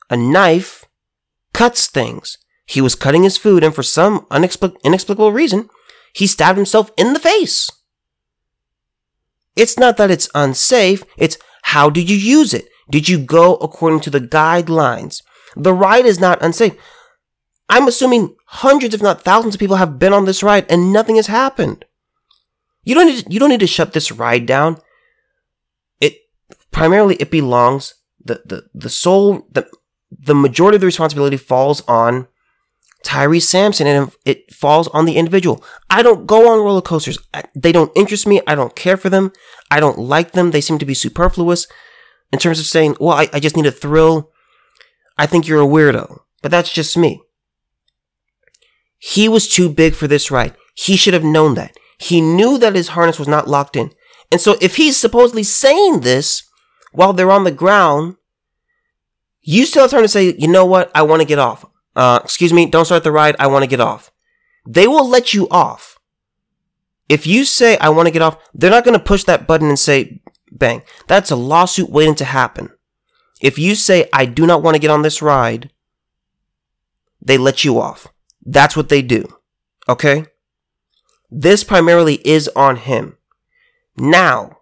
A 0.10 0.18
knife 0.18 0.86
cuts 1.54 1.88
things. 1.88 2.38
He 2.66 2.82
was 2.82 2.96
cutting 2.96 3.24
his 3.24 3.38
food, 3.38 3.64
and 3.64 3.74
for 3.74 3.84
some 3.84 4.26
inexplicable 4.32 5.32
reason, 5.32 5.70
he 6.14 6.28
stabbed 6.28 6.58
himself 6.58 6.92
in 6.98 7.14
the 7.14 7.20
face. 7.20 7.70
It's 9.56 9.78
not 9.78 9.98
that 9.98 10.12
it's 10.12 10.30
unsafe, 10.34 11.04
it's 11.18 11.38
how 11.64 11.90
did 11.90 12.10
you 12.10 12.18
use 12.18 12.54
it? 12.54 12.68
Did 12.90 13.08
you 13.08 13.18
go 13.18 13.56
according 13.56 14.02
to 14.02 14.10
the 14.10 14.20
guidelines? 14.20 15.22
The 15.56 15.74
ride 15.74 16.06
is 16.06 16.20
not 16.20 16.42
unsafe. 16.42 16.76
I'm 17.70 17.88
assuming 17.88 18.36
hundreds, 18.48 18.94
if 18.94 19.02
not 19.02 19.22
thousands, 19.22 19.56
of 19.56 19.60
people 19.60 19.78
have 19.78 20.00
been 20.00 20.14
on 20.14 20.26
this 20.26 20.44
ride 20.44 20.66
and 20.70 20.92
nothing 20.92 21.16
has 21.16 21.28
happened. 21.28 21.86
You 22.84 22.96
don't 22.96 23.08
need 23.08 23.26
to, 23.26 23.32
you 23.32 23.40
don't 23.40 23.50
need 23.50 23.62
to 23.62 23.68
shut 23.68 23.94
this 23.94 24.12
ride 24.12 24.46
down. 24.46 24.78
Primarily 26.74 27.16
it 27.16 27.32
belongs 27.32 27.94
the 28.24 28.42
the 28.46 28.66
the 28.74 28.90
sole 28.90 29.48
the 29.52 29.70
the 30.12 30.36
majority 30.36 30.76
of 30.76 30.82
the 30.82 30.88
responsibility 30.88 31.38
falls 31.38 31.82
on 31.88 32.28
Tyre 33.04 33.40
Sampson 33.40 33.88
and 33.88 34.12
it 34.26 34.54
falls 34.54 34.88
on 34.90 35.06
the 35.06 35.18
individual. 35.18 35.64
I 35.90 36.02
don't 36.02 36.26
go 36.26 36.52
on 36.52 36.60
roller 36.60 36.82
coasters. 36.82 37.18
They 37.56 37.72
don't 37.72 37.92
interest 37.96 38.28
me. 38.28 38.42
I 38.48 38.56
don't 38.56 38.76
care 38.76 38.98
for 38.98 39.10
them. 39.10 39.32
I 39.70 39.80
don't 39.80 40.00
like 40.00 40.32
them. 40.32 40.52
They 40.52 40.62
seem 40.62 40.80
to 40.80 40.86
be 40.86 40.94
superfluous 40.94 41.68
in 42.32 42.40
terms 42.40 42.60
of 42.60 42.66
saying, 42.66 42.96
well, 43.00 43.18
I, 43.18 43.30
I 43.34 43.40
just 43.40 43.56
need 43.56 43.66
a 43.66 43.72
thrill. 43.72 44.32
I 45.18 45.28
think 45.28 45.48
you're 45.48 45.62
a 45.62 45.66
weirdo, 45.66 46.20
but 46.42 46.50
that's 46.50 46.74
just 46.74 46.98
me. 46.98 47.22
He 48.98 49.28
was 49.28 49.48
too 49.48 49.70
big 49.70 49.94
for 49.96 50.08
this 50.08 50.32
ride. 50.32 50.56
He 50.74 50.96
should 50.96 51.14
have 51.14 51.24
known 51.24 51.56
that. 51.56 51.76
He 52.00 52.22
knew 52.22 52.58
that 52.58 52.76
his 52.76 52.90
harness 52.90 53.20
was 53.20 53.28
not 53.28 53.48
locked 53.48 53.76
in. 53.76 53.92
And 54.32 54.42
so 54.42 54.56
if 54.62 54.78
he's 54.78 54.98
supposedly 54.98 55.44
saying 55.44 56.00
this 56.00 56.44
while 56.94 57.14
they're 57.14 57.32
on 57.32 57.44
the 57.44 57.52
ground, 57.52 58.16
you 59.42 59.66
still 59.66 59.84
have 59.84 59.92
time 59.92 60.04
to 60.04 60.08
say, 60.08 60.34
you 60.38 60.48
know 60.48 60.66
what? 60.66 60.92
I 60.96 61.02
want 61.02 61.22
to 61.22 61.28
get 61.28 61.40
off. 61.40 61.66
Uh, 61.96 62.20
excuse 62.24 62.54
me, 62.54 62.66
don't 62.66 62.86
start 62.86 63.04
the 63.04 63.12
ride. 63.12 63.36
I 63.40 63.48
want 63.48 63.64
to 63.64 63.70
get 63.70 63.82
off. 63.82 64.12
They 64.66 64.88
will 64.88 65.08
let 65.08 65.34
you 65.34 65.48
off. 65.50 66.00
If 67.10 67.28
you 67.28 67.44
say, 67.44 67.78
I 67.78 67.90
want 67.90 68.08
to 68.08 68.12
get 68.12 68.22
off, 68.22 68.38
they're 68.54 68.72
not 68.72 68.86
going 68.86 68.98
to 68.98 69.04
push 69.04 69.26
that 69.26 69.46
button 69.46 69.68
and 69.68 69.78
say, 69.78 70.22
bang. 70.52 70.84
That's 71.08 71.32
a 71.32 71.36
lawsuit 71.36 71.90
waiting 71.90 72.16
to 72.16 72.26
happen. 72.26 72.70
If 73.42 73.60
you 73.60 73.76
say, 73.76 74.10
I 74.14 74.26
do 74.26 74.48
not 74.48 74.64
want 74.64 74.76
to 74.76 74.80
get 74.80 74.90
on 74.90 75.02
this 75.02 75.22
ride, 75.22 75.70
they 77.22 77.38
let 77.38 77.64
you 77.64 77.80
off. 77.80 78.08
That's 78.46 78.76
what 78.78 78.90
they 78.90 79.02
do. 79.02 79.28
Okay? 79.90 80.26
This 81.30 81.64
primarily 81.64 82.16
is 82.28 82.48
on 82.56 82.78
him. 82.78 83.18
Now, 83.98 84.60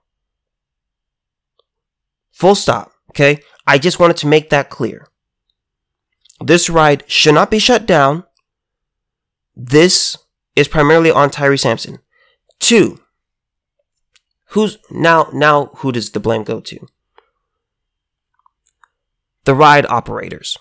full 2.41 2.55
stop. 2.55 2.91
Okay? 3.11 3.43
I 3.67 3.77
just 3.77 3.99
wanted 3.99 4.17
to 4.17 4.27
make 4.27 4.49
that 4.49 4.71
clear. 4.71 5.07
This 6.43 6.69
ride 6.69 7.03
should 7.07 7.35
not 7.35 7.51
be 7.51 7.59
shut 7.59 7.85
down. 7.85 8.23
This 9.55 10.17
is 10.55 10.67
primarily 10.67 11.11
on 11.11 11.29
Tyre 11.29 11.55
Sampson. 11.55 11.99
Two, 12.59 12.99
who's 14.49 14.77
now, 14.89 15.29
now 15.31 15.67
who 15.77 15.91
does 15.91 16.09
the 16.09 16.19
blame 16.19 16.43
go 16.43 16.59
to? 16.61 16.87
The 19.45 19.53
ride 19.53 19.85
operators. 19.85 20.57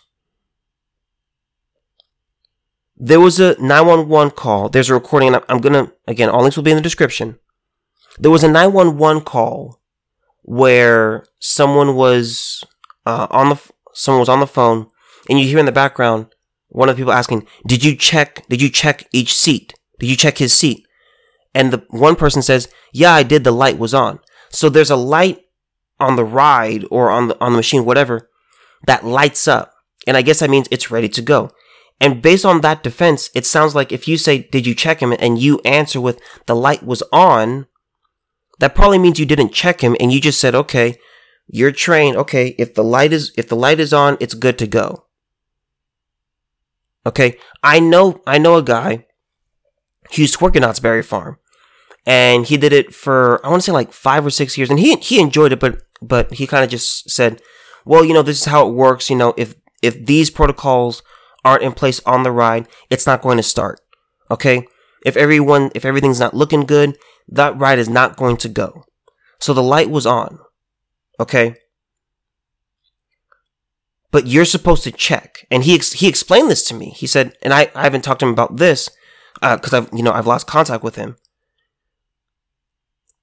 There 2.96 3.20
was 3.20 3.40
a 3.40 3.56
911 3.58 4.32
call. 4.32 4.68
There's 4.68 4.90
a 4.90 4.94
recording, 4.94 5.34
and 5.34 5.42
I'm 5.48 5.62
gonna, 5.62 5.92
again, 6.06 6.28
all 6.28 6.42
links 6.42 6.56
will 6.56 6.64
be 6.64 6.72
in 6.72 6.76
the 6.76 6.82
description. 6.82 7.38
There 8.18 8.30
was 8.30 8.44
a 8.44 8.48
911 8.48 9.22
call 9.22 9.79
where 10.50 11.24
someone 11.38 11.94
was 11.94 12.64
uh, 13.06 13.28
on 13.30 13.50
the, 13.50 13.60
someone 13.94 14.18
was 14.18 14.28
on 14.28 14.40
the 14.40 14.48
phone, 14.48 14.88
and 15.28 15.38
you 15.38 15.46
hear 15.46 15.60
in 15.60 15.64
the 15.64 15.70
background 15.70 16.26
one 16.70 16.88
of 16.88 16.96
the 16.96 17.00
people 17.00 17.12
asking, 17.12 17.46
"Did 17.68 17.84
you 17.84 17.94
check? 17.94 18.44
Did 18.48 18.60
you 18.60 18.68
check 18.68 19.06
each 19.12 19.32
seat? 19.32 19.74
Did 20.00 20.10
you 20.10 20.16
check 20.16 20.38
his 20.38 20.52
seat?" 20.52 20.84
And 21.54 21.72
the 21.72 21.84
one 21.90 22.16
person 22.16 22.42
says, 22.42 22.68
"Yeah, 22.92 23.12
I 23.12 23.22
did. 23.22 23.44
The 23.44 23.52
light 23.52 23.78
was 23.78 23.94
on." 23.94 24.18
So 24.48 24.68
there's 24.68 24.90
a 24.90 24.96
light 24.96 25.38
on 26.00 26.16
the 26.16 26.24
ride 26.24 26.84
or 26.90 27.10
on 27.10 27.28
the 27.28 27.40
on 27.40 27.52
the 27.52 27.58
machine, 27.58 27.84
whatever, 27.84 28.28
that 28.88 29.06
lights 29.06 29.46
up, 29.46 29.72
and 30.04 30.16
I 30.16 30.22
guess 30.22 30.40
that 30.40 30.50
means 30.50 30.66
it's 30.72 30.90
ready 30.90 31.08
to 31.10 31.22
go. 31.22 31.52
And 32.00 32.20
based 32.20 32.44
on 32.44 32.62
that 32.62 32.82
defense, 32.82 33.30
it 33.36 33.46
sounds 33.46 33.76
like 33.76 33.92
if 33.92 34.08
you 34.08 34.16
say, 34.16 34.48
Did 34.50 34.66
you 34.66 34.74
check 34.74 35.00
him? 35.00 35.12
and 35.12 35.38
you 35.38 35.60
answer 35.64 36.00
with, 36.00 36.20
The 36.46 36.56
light 36.56 36.82
was 36.82 37.04
on, 37.12 37.66
that 38.60 38.74
probably 38.74 38.98
means 38.98 39.18
you 39.18 39.26
didn't 39.26 39.52
check 39.52 39.80
him 39.82 39.96
and 39.98 40.12
you 40.12 40.20
just 40.20 40.40
said, 40.40 40.54
Okay, 40.54 40.96
you're 41.48 41.72
trained. 41.72 42.16
Okay, 42.16 42.54
if 42.58 42.74
the 42.74 42.84
light 42.84 43.12
is, 43.12 43.32
if 43.36 43.48
the 43.48 43.56
light 43.56 43.80
is 43.80 43.92
on, 43.92 44.16
it's 44.20 44.34
good 44.34 44.58
to 44.58 44.66
go. 44.66 45.06
Okay, 47.06 47.38
I 47.62 47.80
know, 47.80 48.22
I 48.26 48.38
know 48.38 48.56
a 48.56 48.62
guy. 48.62 49.06
He 50.10 50.22
used 50.22 50.38
to 50.38 50.44
work 50.44 50.56
at 50.56 50.62
Knott's 50.62 50.80
Berry 50.80 51.02
Farm, 51.02 51.38
and 52.04 52.46
he 52.46 52.56
did 52.56 52.72
it 52.72 52.94
for 52.94 53.44
I 53.44 53.48
want 53.48 53.62
to 53.62 53.66
say 53.66 53.72
like 53.72 53.92
five 53.92 54.24
or 54.24 54.30
six 54.30 54.58
years, 54.58 54.70
and 54.70 54.78
he 54.78 54.96
he 54.96 55.20
enjoyed 55.20 55.52
it, 55.52 55.60
but 55.60 55.82
but 56.02 56.34
he 56.34 56.46
kind 56.46 56.64
of 56.64 56.70
just 56.70 57.10
said, 57.10 57.40
well, 57.84 58.04
you 58.04 58.12
know, 58.12 58.22
this 58.22 58.40
is 58.40 58.46
how 58.46 58.68
it 58.68 58.74
works. 58.74 59.08
You 59.08 59.16
know, 59.16 59.34
if 59.36 59.54
if 59.82 60.04
these 60.04 60.30
protocols 60.30 61.02
aren't 61.44 61.62
in 61.62 61.72
place 61.72 62.00
on 62.04 62.22
the 62.22 62.32
ride, 62.32 62.68
it's 62.90 63.06
not 63.06 63.22
going 63.22 63.38
to 63.38 63.42
start. 63.42 63.80
Okay, 64.30 64.66
if 65.04 65.16
everyone 65.16 65.70
if 65.74 65.84
everything's 65.84 66.20
not 66.20 66.34
looking 66.34 66.66
good, 66.66 66.98
that 67.30 67.58
ride 67.58 67.78
is 67.78 67.88
not 67.88 68.16
going 68.16 68.36
to 68.38 68.48
go. 68.48 68.84
So 69.38 69.54
the 69.54 69.62
light 69.62 69.88
was 69.88 70.06
on. 70.06 70.38
Okay? 71.18 71.56
But 74.10 74.26
you're 74.26 74.44
supposed 74.44 74.84
to 74.84 74.90
check. 74.90 75.46
And 75.50 75.64
he 75.64 75.74
ex- 75.74 75.92
he 75.92 76.08
explained 76.08 76.50
this 76.50 76.64
to 76.68 76.74
me. 76.74 76.90
He 76.90 77.06
said, 77.06 77.34
and 77.42 77.54
I, 77.54 77.70
I 77.74 77.84
haven't 77.84 78.02
talked 78.02 78.20
to 78.20 78.26
him 78.26 78.32
about 78.32 78.56
this 78.56 78.90
because 79.34 79.72
uh, 79.72 79.78
I've 79.78 79.88
you 79.92 80.02
know 80.02 80.12
I've 80.12 80.26
lost 80.26 80.46
contact 80.46 80.82
with 80.82 80.96
him. 80.96 81.16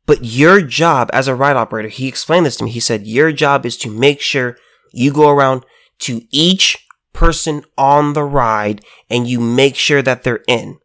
But 0.05 0.23
your 0.23 0.61
job 0.61 1.09
as 1.11 1.27
a 1.27 1.35
ride 1.35 1.57
operator, 1.57 1.89
he 1.89 2.07
explained 2.07 2.45
this 2.45 2.55
to 2.57 2.63
me. 2.63 2.71
He 2.71 2.79
said 2.79 3.05
your 3.05 3.33
job 3.33 3.65
is 3.65 3.75
to 3.77 3.91
make 3.91 4.21
sure 4.21 4.57
you 4.93 5.11
go 5.11 5.29
around 5.29 5.65
to 5.99 6.21
each 6.31 6.77
person 7.11 7.63
on 7.77 8.13
the 8.13 8.23
ride 8.23 8.81
and 9.09 9.27
you 9.27 9.39
make 9.41 9.75
sure 9.75 10.01
that 10.01 10.23
they're 10.23 10.43
in. 10.47 10.77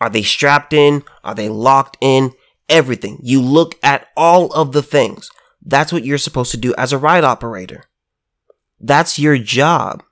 Are 0.00 0.08
they 0.08 0.22
strapped 0.22 0.72
in? 0.72 1.02
Are 1.24 1.34
they 1.34 1.48
locked 1.48 1.96
in? 2.00 2.32
Everything. 2.68 3.18
You 3.22 3.40
look 3.40 3.76
at 3.82 4.08
all 4.16 4.52
of 4.52 4.72
the 4.72 4.82
things. 4.82 5.30
That's 5.64 5.92
what 5.92 6.04
you're 6.04 6.18
supposed 6.18 6.50
to 6.52 6.56
do 6.56 6.74
as 6.76 6.92
a 6.92 6.98
ride 6.98 7.24
operator. 7.24 7.84
That's 8.80 9.18
your 9.18 9.38
job. 9.38 10.02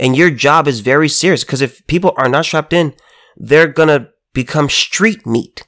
And 0.00 0.16
your 0.16 0.30
job 0.30 0.66
is 0.66 0.80
very 0.80 1.08
serious 1.08 1.44
because 1.44 1.60
if 1.60 1.86
people 1.86 2.14
are 2.16 2.28
not 2.28 2.44
strapped 2.44 2.72
in, 2.72 2.94
they're 3.36 3.68
gonna 3.68 4.08
become 4.32 4.68
street 4.68 5.26
meat. 5.26 5.66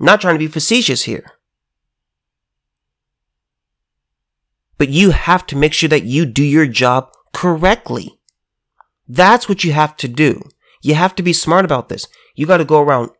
not 0.00 0.20
trying 0.20 0.34
to 0.34 0.38
be 0.38 0.46
facetious 0.46 1.02
here. 1.04 1.32
But 4.76 4.90
you 4.90 5.10
have 5.10 5.44
to 5.46 5.56
make 5.56 5.72
sure 5.72 5.88
that 5.88 6.04
you 6.04 6.24
do 6.24 6.44
your 6.44 6.68
job 6.68 7.10
correctly. 7.32 8.20
That's 9.08 9.48
what 9.48 9.64
you 9.64 9.72
have 9.72 9.96
to 9.96 10.06
do. 10.06 10.42
You 10.82 10.94
have 10.94 11.16
to 11.16 11.22
be 11.22 11.32
smart 11.32 11.64
about 11.64 11.88
this. 11.88 12.06
You 12.36 12.46
got 12.46 12.58
to 12.58 12.64
go 12.64 12.80
around, 12.80 13.10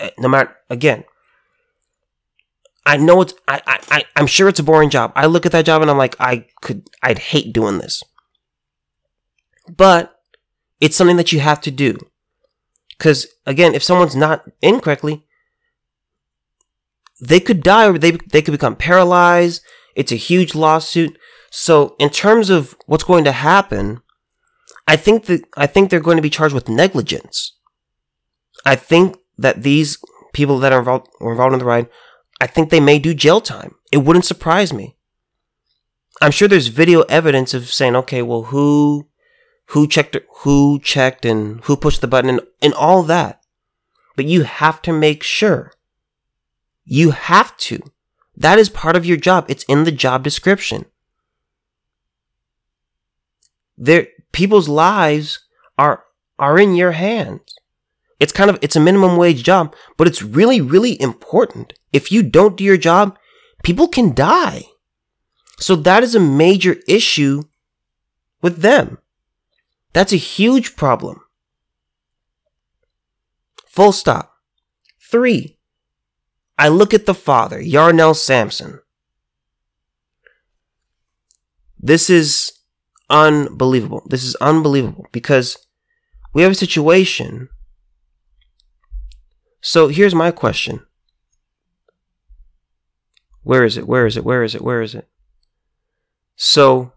Eh, 0.00 0.10
no 0.18 0.28
matter, 0.28 0.54
again, 0.70 1.04
I 2.86 2.96
know 2.96 3.20
it's, 3.20 3.34
I, 3.46 3.60
I, 3.66 4.04
I'm 4.16 4.26
sure 4.26 4.48
it's 4.48 4.60
a 4.60 4.64
boring 4.64 4.90
job. 4.90 5.12
I 5.14 5.26
look 5.26 5.44
at 5.44 5.52
that 5.52 5.66
job 5.66 5.82
and 5.82 5.90
I'm 5.90 5.98
like, 5.98 6.16
I 6.18 6.46
could, 6.62 6.88
I'd 7.02 7.18
hate 7.18 7.52
doing 7.52 7.78
this. 7.78 8.02
But 9.68 10.18
it's 10.80 10.96
something 10.96 11.18
that 11.18 11.32
you 11.32 11.40
have 11.40 11.60
to 11.62 11.70
do. 11.70 11.98
Cause 12.98 13.26
again, 13.44 13.74
if 13.74 13.82
someone's 13.82 14.16
not 14.16 14.44
in 14.62 14.80
correctly, 14.80 15.24
they 17.20 17.40
could 17.40 17.62
die 17.62 17.88
or 17.88 17.98
they, 17.98 18.12
they 18.12 18.40
could 18.40 18.52
become 18.52 18.76
paralyzed. 18.76 19.62
It's 19.94 20.12
a 20.12 20.16
huge 20.16 20.54
lawsuit. 20.54 21.18
So 21.50 21.94
in 21.98 22.10
terms 22.10 22.50
of 22.50 22.74
what's 22.86 23.04
going 23.04 23.24
to 23.24 23.32
happen, 23.32 24.00
I 24.86 24.96
think 24.96 25.26
that 25.26 25.42
I 25.56 25.66
think 25.66 25.90
they're 25.90 26.00
going 26.00 26.16
to 26.16 26.22
be 26.22 26.30
charged 26.30 26.54
with 26.54 26.68
negligence. 26.68 27.56
I 28.64 28.74
think 28.74 29.18
that 29.38 29.62
these 29.62 29.98
people 30.32 30.58
that 30.58 30.72
are 30.72 30.80
involved 30.80 31.08
were 31.20 31.32
involved 31.32 31.54
in 31.54 31.58
the 31.58 31.64
ride, 31.64 31.88
I 32.40 32.46
think 32.46 32.70
they 32.70 32.80
may 32.80 32.98
do 32.98 33.14
jail 33.14 33.40
time. 33.40 33.74
It 33.90 33.98
wouldn't 33.98 34.24
surprise 34.24 34.72
me. 34.72 34.96
I'm 36.20 36.32
sure 36.32 36.48
there's 36.48 36.68
video 36.68 37.02
evidence 37.02 37.54
of 37.54 37.68
saying, 37.68 37.94
okay, 37.96 38.22
well, 38.22 38.44
who, 38.44 39.08
who 39.66 39.86
checked, 39.86 40.16
who 40.38 40.80
checked, 40.80 41.24
and 41.24 41.62
who 41.64 41.76
pushed 41.76 42.00
the 42.00 42.08
button, 42.08 42.30
and, 42.30 42.40
and 42.60 42.74
all 42.74 43.02
that. 43.04 43.40
But 44.16 44.24
you 44.24 44.42
have 44.42 44.82
to 44.82 44.92
make 44.92 45.22
sure. 45.22 45.72
You 46.84 47.10
have 47.12 47.56
to. 47.58 47.80
That 48.36 48.58
is 48.58 48.68
part 48.68 48.96
of 48.96 49.06
your 49.06 49.16
job. 49.16 49.46
It's 49.48 49.64
in 49.64 49.84
the 49.84 49.92
job 49.92 50.24
description. 50.24 50.86
There, 53.76 54.08
people's 54.32 54.68
lives 54.68 55.40
are 55.76 56.02
are 56.38 56.58
in 56.58 56.74
your 56.74 56.92
hands. 56.92 57.54
It's 58.20 58.32
kind 58.32 58.50
of 58.50 58.58
it's 58.62 58.76
a 58.76 58.80
minimum 58.80 59.16
wage 59.16 59.42
job, 59.42 59.74
but 59.96 60.06
it's 60.06 60.22
really 60.22 60.60
really 60.60 61.00
important. 61.00 61.72
If 61.92 62.10
you 62.10 62.22
don't 62.22 62.56
do 62.56 62.64
your 62.64 62.76
job, 62.76 63.18
people 63.62 63.88
can 63.88 64.14
die. 64.14 64.64
So 65.58 65.74
that 65.76 66.02
is 66.02 66.14
a 66.14 66.20
major 66.20 66.76
issue 66.86 67.44
with 68.42 68.58
them. 68.58 68.98
That's 69.92 70.12
a 70.12 70.16
huge 70.16 70.76
problem. 70.76 71.20
Full 73.66 73.92
stop. 73.92 74.32
3. 75.10 75.58
I 76.58 76.68
look 76.68 76.92
at 76.92 77.06
the 77.06 77.14
father, 77.14 77.60
Yarnell 77.60 78.14
Sampson. 78.14 78.80
This 81.78 82.10
is 82.10 82.52
unbelievable. 83.08 84.02
This 84.06 84.24
is 84.24 84.34
unbelievable 84.36 85.06
because 85.12 85.56
we 86.34 86.42
have 86.42 86.52
a 86.52 86.56
situation. 86.56 87.48
So 89.60 89.88
here's 89.88 90.14
my 90.14 90.30
question. 90.30 90.80
Where 93.42 93.64
is 93.64 93.76
it? 93.76 93.86
Where 93.86 94.06
is 94.06 94.16
it? 94.16 94.24
Where 94.24 94.42
is 94.42 94.54
it? 94.54 94.62
Where 94.62 94.82
is 94.82 94.94
it? 94.94 95.08
So 96.36 96.92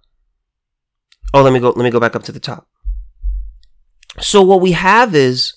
Oh, 1.34 1.42
let 1.42 1.54
me 1.54 1.60
go 1.60 1.70
let 1.70 1.84
me 1.84 1.90
go 1.90 2.00
back 2.00 2.16
up 2.16 2.24
to 2.24 2.32
the 2.32 2.40
top. 2.40 2.68
So 4.20 4.42
what 4.42 4.62
we 4.62 4.74
have 4.74 5.16
is 5.16 5.54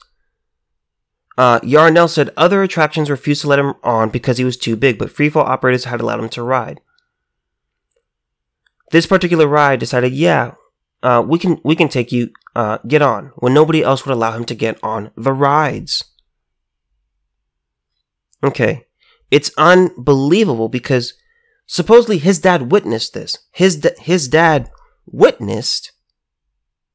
uh, 1.36 1.58
Yarnell 1.64 2.06
said 2.06 2.30
other 2.36 2.62
attractions 2.62 3.10
refused 3.10 3.40
to 3.42 3.48
let 3.48 3.58
him 3.58 3.74
on 3.82 4.10
because 4.10 4.38
he 4.38 4.44
was 4.44 4.56
too 4.56 4.76
big, 4.76 4.98
but 4.98 5.08
freefall 5.10 5.44
operators 5.44 5.84
had 5.84 6.00
allowed 6.00 6.20
him 6.20 6.28
to 6.30 6.42
ride. 6.42 6.80
This 8.92 9.06
particular 9.06 9.48
ride 9.48 9.80
decided, 9.80 10.12
yeah, 10.12 10.54
uh, 11.02 11.24
we 11.26 11.40
can 11.40 11.60
we 11.64 11.74
can 11.74 11.88
take 11.88 12.12
you, 12.12 12.30
uh, 12.54 12.78
get 12.86 13.02
on, 13.02 13.32
when 13.36 13.52
nobody 13.52 13.82
else 13.82 14.06
would 14.06 14.12
allow 14.12 14.32
him 14.32 14.44
to 14.44 14.54
get 14.54 14.78
on 14.84 15.10
the 15.16 15.32
rides. 15.32 16.04
Okay, 18.44 18.86
it's 19.30 19.50
unbelievable 19.56 20.68
because 20.68 21.14
supposedly 21.66 22.18
his 22.18 22.38
dad 22.38 22.70
witnessed 22.70 23.14
this. 23.14 23.38
His 23.50 23.76
da- 23.76 23.98
his 23.98 24.28
dad 24.28 24.70
witnessed 25.06 25.92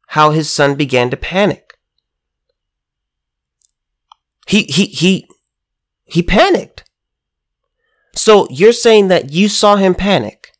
how 0.07 0.31
his 0.31 0.49
son 0.49 0.75
began 0.75 1.09
to 1.09 1.17
panic. 1.17 1.77
He 4.47 4.63
he 4.63 4.85
he 4.85 5.27
he 6.05 6.23
panicked. 6.23 6.83
So 8.15 8.47
you're 8.49 8.73
saying 8.73 9.07
that 9.07 9.31
you 9.31 9.47
saw 9.47 9.75
him 9.75 9.95
panic? 9.95 10.51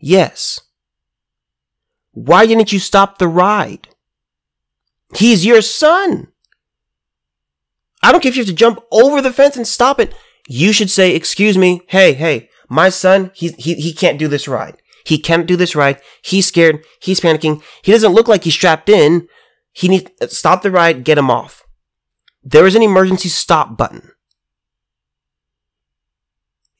Yes. 0.00 0.60
Why 2.12 2.46
didn't 2.46 2.72
you 2.72 2.78
stop 2.78 3.18
the 3.18 3.28
ride? 3.28 3.88
He's 5.14 5.44
your 5.46 5.62
son. 5.62 6.28
I 8.02 8.12
don't 8.12 8.20
care 8.20 8.30
if 8.30 8.36
you 8.36 8.42
have 8.42 8.48
to 8.48 8.54
jump 8.54 8.80
over 8.90 9.20
the 9.20 9.32
fence 9.32 9.56
and 9.56 9.66
stop 9.66 9.98
it. 10.00 10.14
You 10.48 10.72
should 10.72 10.90
say, 10.90 11.14
excuse 11.14 11.58
me, 11.58 11.82
hey, 11.88 12.14
hey, 12.14 12.48
my 12.68 12.88
son, 12.88 13.30
he, 13.34 13.48
he, 13.58 13.74
he 13.74 13.92
can't 13.92 14.18
do 14.18 14.28
this 14.28 14.48
ride. 14.48 14.76
He 15.04 15.18
can't 15.18 15.46
do 15.46 15.56
this 15.56 15.74
ride. 15.74 16.00
He's 16.22 16.46
scared. 16.46 16.84
He's 17.00 17.20
panicking. 17.20 17.62
He 17.82 17.92
doesn't 17.92 18.12
look 18.12 18.28
like 18.28 18.44
he's 18.44 18.54
strapped 18.54 18.88
in. 18.88 19.26
He 19.72 19.88
needs, 19.88 20.10
uh, 20.20 20.26
stop 20.26 20.62
the 20.62 20.70
ride, 20.70 21.04
get 21.04 21.18
him 21.18 21.30
off. 21.30 21.64
There 22.42 22.66
is 22.66 22.74
an 22.74 22.82
emergency 22.82 23.28
stop 23.28 23.76
button. 23.76 24.12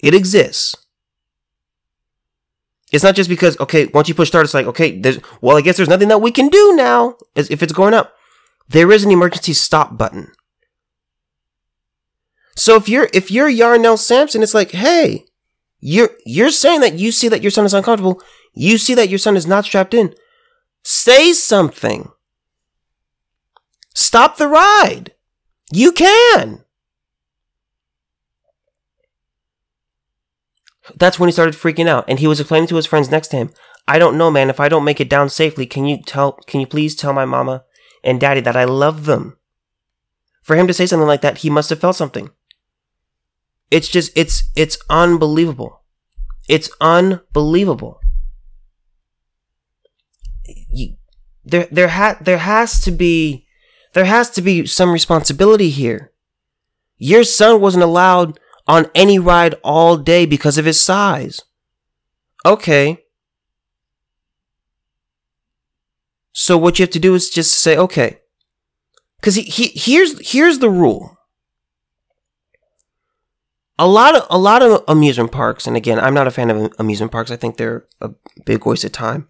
It 0.01 0.15
exists. 0.15 0.75
It's 2.93 3.05
not 3.05 3.17
just 3.17 3.29
because 3.29 3.59
okay, 3.61 3.87
once 3.87 4.09
you 4.09 4.15
push 4.15 4.29
start, 4.29 4.45
it's 4.45 4.55
like 4.55 4.67
okay, 4.67 4.99
there's 4.99 5.19
well, 5.43 5.57
I 5.57 5.61
guess 5.61 5.77
there's 5.77 5.89
nothing 5.89 6.09
that 6.09 6.23
we 6.23 6.31
can 6.31 6.49
do 6.49 6.75
now 6.75 7.17
as 7.37 7.51
if 7.51 7.63
it's 7.63 7.73
going 7.73 7.93
up. 7.93 8.15
There 8.69 8.91
is 8.93 9.05
an 9.05 9.11
emergency 9.11 9.53
stop 9.53 9.99
button. 9.99 10.33
So 12.59 12.75
if 12.75 12.89
you're 12.89 13.09
if 13.15 13.31
you're 13.31 13.49
Yarnell 13.49 13.97
Sampson, 13.97 14.43
it's 14.43 14.53
like, 14.53 14.73
hey, 14.73 15.25
you're 15.79 16.11
you're 16.27 16.51
saying 16.51 16.81
that 16.81 16.99
you 16.99 17.13
see 17.13 17.29
that 17.29 17.41
your 17.41 17.53
son 17.53 17.65
is 17.65 17.73
uncomfortable, 17.73 18.21
you 18.53 18.79
see 18.79 18.95
that 18.95 19.09
your 19.09 19.19
son 19.19 19.37
is 19.37 19.47
not 19.47 19.65
strapped 19.65 19.95
in. 19.95 20.13
Say 20.83 21.33
something. 21.33 22.11
Stop 23.95 24.39
the 24.39 24.49
ride. 24.49 25.13
You 25.73 25.93
can. 25.93 26.65
That's 30.97 31.21
when 31.21 31.29
he 31.29 31.33
started 31.33 31.55
freaking 31.55 31.87
out, 31.87 32.07
and 32.09 32.19
he 32.19 32.27
was 32.27 32.41
explaining 32.41 32.69
to 32.69 32.77
his 32.77 32.87
friends 32.87 33.11
next 33.11 33.29
to 33.29 33.37
him, 33.37 33.51
I 33.87 33.99
don't 33.99 34.19
know, 34.19 34.31
man. 34.31 34.51
If 34.51 34.59
I 34.59 34.69
don't 34.69 34.85
make 34.85 35.01
it 35.01 35.11
down 35.11 35.29
safely, 35.29 35.67
can 35.67 35.87
you 35.87 36.03
tell, 36.03 36.33
can 36.47 36.61
you 36.61 36.67
please 36.67 36.97
tell 36.97 37.13
my 37.13 37.25
mama 37.25 37.65
and 38.03 38.21
daddy 38.21 38.41
that 38.41 38.57
I 38.57 38.65
love 38.65 39.05
them? 39.05 39.37
For 40.43 40.57
him 40.57 40.67
to 40.67 40.73
say 40.73 40.87
something 40.87 41.07
like 41.07 41.21
that, 41.21 41.39
he 41.39 41.51
must 41.51 41.71
have 41.71 41.81
felt 41.81 41.97
something. 41.97 42.31
It's 43.71 43.89
just, 43.89 44.13
it's, 44.17 44.45
it's 44.57 44.79
unbelievable. 44.89 45.83
It's 46.49 46.71
unbelievable. 46.81 48.01
You, 50.71 50.97
there, 51.45 51.69
there 51.71 51.89
ha, 51.89 52.17
there 52.21 52.39
has 52.39 52.81
to 52.85 52.91
be, 52.91 53.47
there 53.93 54.07
has 54.07 54.31
to 54.31 54.43
be 54.43 54.67
some 54.67 54.93
responsibility 54.93 55.71
here. 55.71 56.13
Your 56.97 57.25
son 57.25 57.61
wasn't 57.61 57.85
allowed 57.85 58.39
on 58.67 58.91
any 58.95 59.19
ride 59.19 59.55
all 59.63 59.97
day 59.97 60.25
because 60.27 60.59
of 60.59 60.65
his 60.65 60.81
size. 60.81 61.41
Okay. 62.45 63.05
So 66.33 66.57
what 66.57 66.79
you 66.79 66.85
have 66.85 66.93
to 66.93 66.99
do 66.99 67.15
is 67.15 67.31
just 67.31 67.59
say, 67.59 67.77
okay. 67.77 68.21
Cause 69.21 69.35
he, 69.35 69.43
he, 69.43 69.73
here's, 69.75 70.31
here's 70.33 70.61
the 70.61 70.71
rule. 70.71 71.18
A 73.79 73.87
lot 73.87 74.17
of 74.17 74.27
a 74.31 74.39
lot 74.39 74.63
of 74.63 74.83
amusement 74.89 75.33
parks, 75.33 75.67
and 75.67 75.77
again, 75.77 76.01
I'm 76.01 76.15
not 76.15 76.27
a 76.27 76.33
fan 76.33 76.51
of 76.51 76.73
amusement 76.79 77.13
parks. 77.13 77.31
I 77.31 77.37
think 77.37 77.57
they're 77.57 77.87
a 78.01 78.11
big 78.45 78.67
waste 78.67 78.85
of 78.85 78.93
time. 78.93 79.29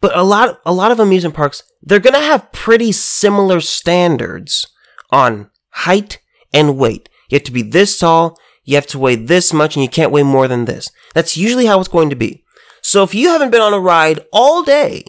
But 0.00 0.16
a 0.16 0.22
lot 0.22 0.60
a 0.64 0.72
lot 0.72 0.92
of 0.92 1.00
amusement 1.00 1.34
parks, 1.34 1.62
they're 1.82 2.00
to 2.00 2.18
have 2.18 2.52
pretty 2.52 2.92
similar 2.92 3.60
standards 3.60 4.66
on 5.10 5.50
height 5.70 6.18
and 6.52 6.78
weight. 6.78 7.08
You 7.28 7.36
have 7.36 7.44
to 7.44 7.52
be 7.52 7.62
this 7.62 7.98
tall, 7.98 8.38
you 8.64 8.74
have 8.76 8.86
to 8.88 8.98
weigh 8.98 9.16
this 9.16 9.52
much, 9.52 9.76
and 9.76 9.82
you 9.82 9.88
can't 9.88 10.12
weigh 10.12 10.22
more 10.22 10.48
than 10.48 10.64
this. 10.64 10.90
That's 11.14 11.36
usually 11.36 11.66
how 11.66 11.80
it's 11.80 11.88
going 11.88 12.10
to 12.10 12.16
be. 12.16 12.44
So 12.82 13.02
if 13.02 13.14
you 13.14 13.28
haven't 13.28 13.50
been 13.50 13.60
on 13.60 13.74
a 13.74 13.80
ride 13.80 14.24
all 14.32 14.62
day, 14.62 15.04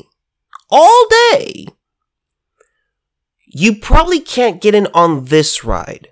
all 0.69 1.07
day, 1.31 1.65
you 3.47 3.75
probably 3.75 4.19
can't 4.19 4.61
get 4.61 4.75
in 4.75 4.87
on 4.93 5.25
this 5.25 5.63
ride. 5.63 6.09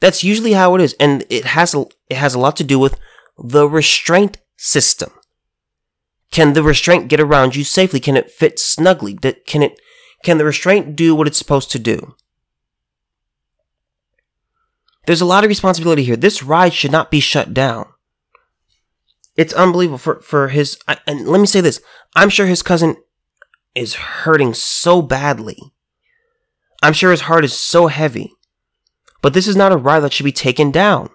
That's 0.00 0.22
usually 0.22 0.52
how 0.52 0.74
it 0.74 0.80
is, 0.80 0.94
and 1.00 1.24
it 1.28 1.44
has 1.44 1.74
a, 1.74 1.86
it 2.08 2.16
has 2.16 2.34
a 2.34 2.38
lot 2.38 2.56
to 2.56 2.64
do 2.64 2.78
with 2.78 2.98
the 3.36 3.68
restraint 3.68 4.38
system. 4.56 5.10
Can 6.30 6.52
the 6.52 6.62
restraint 6.62 7.08
get 7.08 7.20
around 7.20 7.56
you 7.56 7.64
safely? 7.64 8.00
Can 8.00 8.16
it 8.16 8.30
fit 8.30 8.58
snugly? 8.58 9.14
Can 9.46 9.62
it 9.62 9.80
can 10.24 10.38
the 10.38 10.44
restraint 10.44 10.96
do 10.96 11.14
what 11.14 11.26
it's 11.26 11.38
supposed 11.38 11.70
to 11.72 11.78
do? 11.78 12.14
There's 15.06 15.20
a 15.20 15.26
lot 15.26 15.44
of 15.44 15.48
responsibility 15.48 16.04
here. 16.04 16.16
This 16.16 16.42
ride 16.42 16.74
should 16.74 16.92
not 16.92 17.10
be 17.10 17.20
shut 17.20 17.54
down. 17.54 17.86
It's 19.36 19.54
unbelievable 19.54 19.98
for 19.98 20.20
for 20.20 20.48
his 20.48 20.78
and 21.06 21.26
let 21.26 21.40
me 21.40 21.46
say 21.46 21.60
this. 21.60 21.80
I'm 22.14 22.28
sure 22.28 22.46
his 22.46 22.62
cousin 22.62 22.96
is 23.74 23.94
hurting 23.94 24.54
so 24.54 25.00
badly. 25.00 25.72
I'm 26.82 26.92
sure 26.92 27.10
his 27.10 27.22
heart 27.22 27.44
is 27.44 27.54
so 27.54 27.86
heavy. 27.86 28.32
But 29.20 29.34
this 29.34 29.48
is 29.48 29.56
not 29.56 29.72
a 29.72 29.76
ride 29.76 30.00
that 30.00 30.12
should 30.12 30.24
be 30.24 30.32
taken 30.32 30.70
down. 30.70 31.10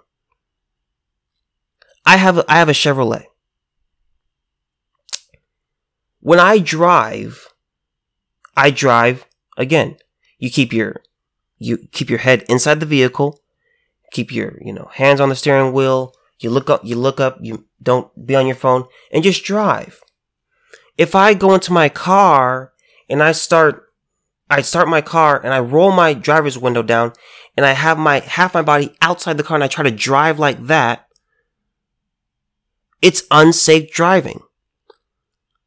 I 2.06 2.18
have 2.18 2.39
a, 2.39 2.46
I 2.52 2.58
have 2.58 2.70
a 2.70 2.74
Chevrolet. 2.74 3.26
When 6.20 6.39
I 6.39 6.60
drive, 6.60 7.48
I 8.56 8.72
drive 8.72 9.26
again. 9.58 9.98
You 10.38 10.50
keep 10.50 10.74
your 10.74 11.02
you 11.58 11.78
keep 11.92 12.10
your 12.10 12.20
head 12.20 12.44
inside 12.50 12.80
the 12.80 12.86
vehicle, 12.86 13.42
keep 14.12 14.32
your, 14.32 14.58
you 14.62 14.74
know, 14.74 14.89
hands 14.94 15.22
on 15.22 15.30
the 15.30 15.36
steering 15.36 15.72
wheel, 15.72 16.13
you 16.39 16.50
look 16.50 16.70
up, 16.70 16.84
you 16.84 16.96
look 16.96 17.20
up, 17.20 17.38
you 17.42 17.66
don't 17.82 18.26
be 18.26 18.36
on 18.36 18.48
your 18.48 18.56
phone 18.56 18.86
and 19.12 19.24
just 19.24 19.44
drive. 19.44 20.02
If 20.98 21.16
I 21.16 21.34
go 21.34 21.54
into 21.54 21.72
my 21.72 21.89
car 21.89 22.74
and 23.10 23.24
I 23.24 23.32
start 23.32 23.92
I 24.54 24.62
start 24.62 24.88
my 24.88 25.02
car 25.02 25.42
and 25.44 25.52
I 25.52 25.60
roll 25.60 25.92
my 25.92 26.13
driver's 26.13 26.60
window 26.60 26.84
down 26.84 27.13
and 27.58 27.66
I 27.66 27.72
have 27.72 27.98
my 27.98 28.20
half 28.20 28.54
my 28.54 28.62
body 28.62 28.96
outside 29.02 29.38
the 29.38 29.44
car 29.44 29.56
and 29.56 29.63
I 29.63 29.68
try 29.68 29.84
to 29.84 29.89
drive 29.89 30.38
like 30.38 30.68
that, 30.68 31.08
it's 33.02 33.24
unsafe 33.32 33.92
driving. 33.92 34.42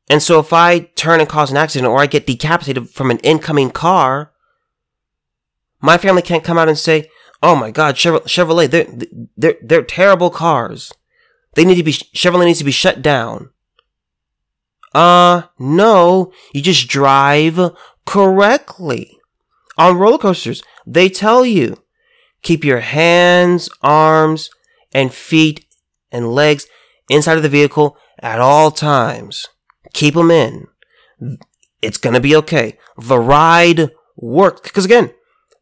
And 0.08 0.22
so 0.22 0.38
if 0.38 0.52
I 0.52 0.78
turn 0.78 1.18
and 1.18 1.28
cause 1.28 1.50
an 1.50 1.56
accident 1.56 1.90
or 1.90 1.98
I 1.98 2.06
get 2.06 2.28
decapitated 2.28 2.88
from 2.90 3.10
an 3.10 3.18
incoming 3.18 3.70
car, 3.70 4.30
my 5.80 5.98
family 5.98 6.22
can't 6.22 6.44
come 6.44 6.56
out 6.56 6.68
and 6.68 6.78
say, 6.78 7.10
"Oh 7.42 7.56
my 7.56 7.72
God, 7.72 7.96
Chevrolet, 7.96 8.70
they're 8.70 8.86
they're 9.36 9.58
they're 9.62 9.82
terrible 9.82 10.30
cars. 10.30 10.92
They 11.54 11.64
need 11.64 11.74
to 11.74 11.82
be 11.82 11.92
Chevrolet 11.92 12.44
needs 12.44 12.60
to 12.60 12.64
be 12.64 12.70
shut 12.70 13.02
down." 13.02 13.50
Uh, 14.94 15.42
no, 15.58 16.32
you 16.54 16.62
just 16.62 16.88
drive 16.88 17.58
correctly. 18.06 19.18
On 19.76 19.98
roller 19.98 20.18
coasters, 20.18 20.62
they 20.86 21.08
tell 21.08 21.44
you 21.44 21.82
keep 22.42 22.64
your 22.64 22.80
hands, 22.80 23.68
arms, 23.82 24.48
and 24.94 25.12
feet 25.12 25.66
and 26.10 26.32
legs 26.32 26.66
inside 27.10 27.36
of 27.36 27.42
the 27.42 27.48
vehicle 27.48 27.98
at 28.20 28.40
all 28.40 28.70
times. 28.70 29.48
Keep 29.92 30.14
them 30.14 30.30
in. 30.30 30.68
It's 31.82 31.98
gonna 31.98 32.20
be 32.20 32.34
okay. 32.36 32.78
The 32.96 33.18
ride 33.18 33.90
works. 34.16 34.62
Because 34.62 34.84
again, 34.86 35.12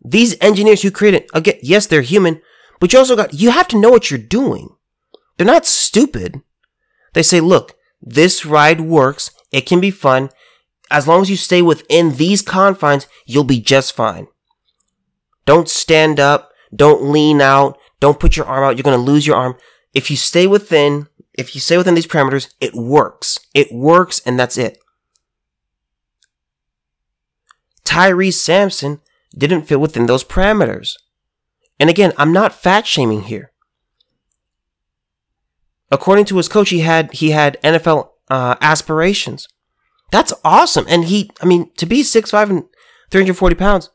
these 0.05 0.37
engineers 0.41 0.83
who 0.83 0.91
created, 0.91 1.25
again, 1.35 1.59
yes, 1.63 1.87
they're 1.87 2.03
human, 2.03 2.41
but 2.79 2.93
you 2.93 2.99
also 2.99 3.17
got, 3.17 3.35
you 3.35 3.51
have 3.51 3.69
to 3.69 3.79
know 3.79 3.91
what 3.91 4.11
you're 4.11 4.19
doing. 4.19 4.69
They're 5.37 5.47
not 5.47 5.67
stupid. 5.67 6.43
They 7.15 7.23
say, 7.23 7.41
look, 7.41 7.75
this 8.01 8.45
ride 8.45 8.81
works. 8.83 9.31
It 9.51 9.63
can 9.63 9.81
be 9.81 9.91
fun. 9.91 10.31
As 10.95 11.09
long 11.09 11.23
as 11.23 11.29
you 11.29 11.37
stay 11.37 11.61
within 11.61 12.19
these 12.19 12.41
confines, 12.41 13.09
you'll 13.27 13.43
be 13.43 13.61
just 13.61 13.97
fine. 13.97 14.29
Don't 15.45 15.69
stand 15.69 16.21
up. 16.21 16.53
Don't 16.73 17.11
lean 17.11 17.41
out. 17.41 17.77
Don't 17.99 18.21
put 18.21 18.37
your 18.37 18.47
arm 18.47 18.63
out. 18.63 18.77
You're 18.77 18.85
going 18.85 18.97
to 18.97 19.13
lose 19.13 19.27
your 19.27 19.35
arm. 19.35 19.57
If 19.93 20.09
you 20.09 20.17
stay 20.17 20.47
within, 20.47 21.09
if 21.33 21.57
you 21.57 21.61
stay 21.61 21.77
within 21.77 21.97
these 21.97 22.07
parameters, 22.07 22.49
it 22.61 22.77
works. 22.77 23.41
It 23.55 23.73
works 23.73 24.23
and 24.25 24.39
that's 24.39 24.57
it. 24.57 24.79
Tyrese 27.85 28.35
Sampson 28.35 29.01
didn't 29.37 29.63
fit 29.63 29.81
within 29.81 30.07
those 30.07 30.23
parameters. 30.23 30.93
And 31.81 31.91
again, 31.91 32.13
I'm 32.17 32.33
not 32.33 32.55
fat 32.55 32.87
shaming 32.87 33.23
here. 33.23 33.51
According 35.91 36.27
to 36.27 36.37
his 36.37 36.49
coach, 36.49 36.71
he 36.71 36.81
had 36.81 37.13
he 37.15 37.33
had 37.33 37.61
NFL 37.65 38.11
uh, 38.31 38.55
aspirations. 38.61 39.49
That's 40.11 40.33
awesome. 40.45 40.87
And 40.89 41.07
he, 41.07 41.31
I 41.41 41.47
mean, 41.47 41.71
to 41.77 41.87
be 41.87 42.03
6'5 42.03 42.51
and 42.51 42.65
340 43.11 43.55
pounds 43.57 43.91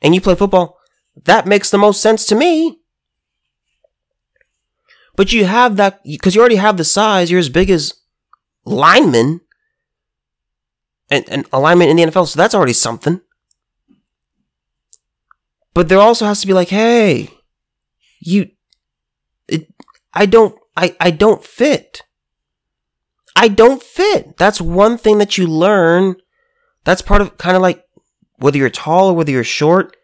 and 0.00 0.14
you 0.14 0.20
play 0.20 0.34
football, 0.34 0.78
that 1.24 1.46
makes 1.46 1.70
the 1.70 1.78
most 1.78 2.00
sense 2.00 2.26
to 2.26 2.34
me. 2.34 2.80
But 5.16 5.32
you 5.32 5.46
have 5.46 5.76
that, 5.76 6.00
because 6.04 6.34
you 6.34 6.40
already 6.40 6.56
have 6.56 6.76
the 6.76 6.84
size, 6.84 7.30
you're 7.30 7.40
as 7.40 7.48
big 7.48 7.70
as 7.70 7.92
linemen 8.64 9.40
and, 11.10 11.28
and 11.28 11.46
alignment 11.52 11.90
in 11.90 11.96
the 11.96 12.04
NFL, 12.04 12.28
so 12.28 12.36
that's 12.36 12.54
already 12.54 12.72
something. 12.72 13.20
But 15.74 15.88
there 15.88 15.98
also 15.98 16.24
has 16.24 16.40
to 16.40 16.46
be 16.46 16.52
like, 16.52 16.68
hey, 16.68 17.30
you, 18.20 18.50
it, 19.48 19.72
I 20.14 20.26
don't, 20.26 20.56
I, 20.76 20.96
I 21.00 21.10
don't 21.10 21.44
fit. 21.44 22.02
I 23.38 23.46
don't 23.46 23.80
fit. 23.80 24.36
That's 24.36 24.60
one 24.60 24.98
thing 24.98 25.18
that 25.18 25.38
you 25.38 25.46
learn. 25.46 26.16
That's 26.82 27.02
part 27.02 27.20
of 27.20 27.38
kind 27.38 27.54
of 27.54 27.62
like 27.62 27.84
whether 28.38 28.58
you're 28.58 28.68
tall 28.68 29.10
or 29.10 29.14
whether 29.14 29.30
you're 29.30 29.44
short. 29.44 29.96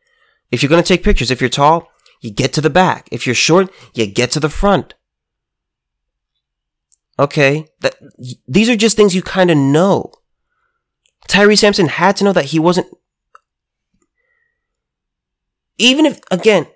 If 0.52 0.62
you're 0.62 0.70
going 0.70 0.82
to 0.82 0.86
take 0.86 1.02
pictures, 1.02 1.32
if 1.32 1.40
you're 1.40 1.50
tall, 1.50 1.88
you 2.20 2.30
get 2.30 2.52
to 2.52 2.60
the 2.60 2.70
back. 2.70 3.08
If 3.10 3.26
you're 3.26 3.34
short, 3.34 3.72
you 3.92 4.06
get 4.06 4.30
to 4.32 4.40
the 4.40 4.48
front. 4.48 4.94
Okay, 7.18 7.66
that 7.80 7.96
these 8.46 8.68
are 8.68 8.76
just 8.76 8.96
things 8.96 9.16
you 9.16 9.22
kind 9.22 9.50
of 9.50 9.58
know. 9.58 10.12
Tyre 11.26 11.56
Sampson 11.56 11.88
had 11.88 12.16
to 12.16 12.24
know 12.24 12.32
that 12.32 12.46
he 12.46 12.60
wasn't. 12.60 12.86
Even 15.76 16.06
if, 16.06 16.20
again, 16.30 16.68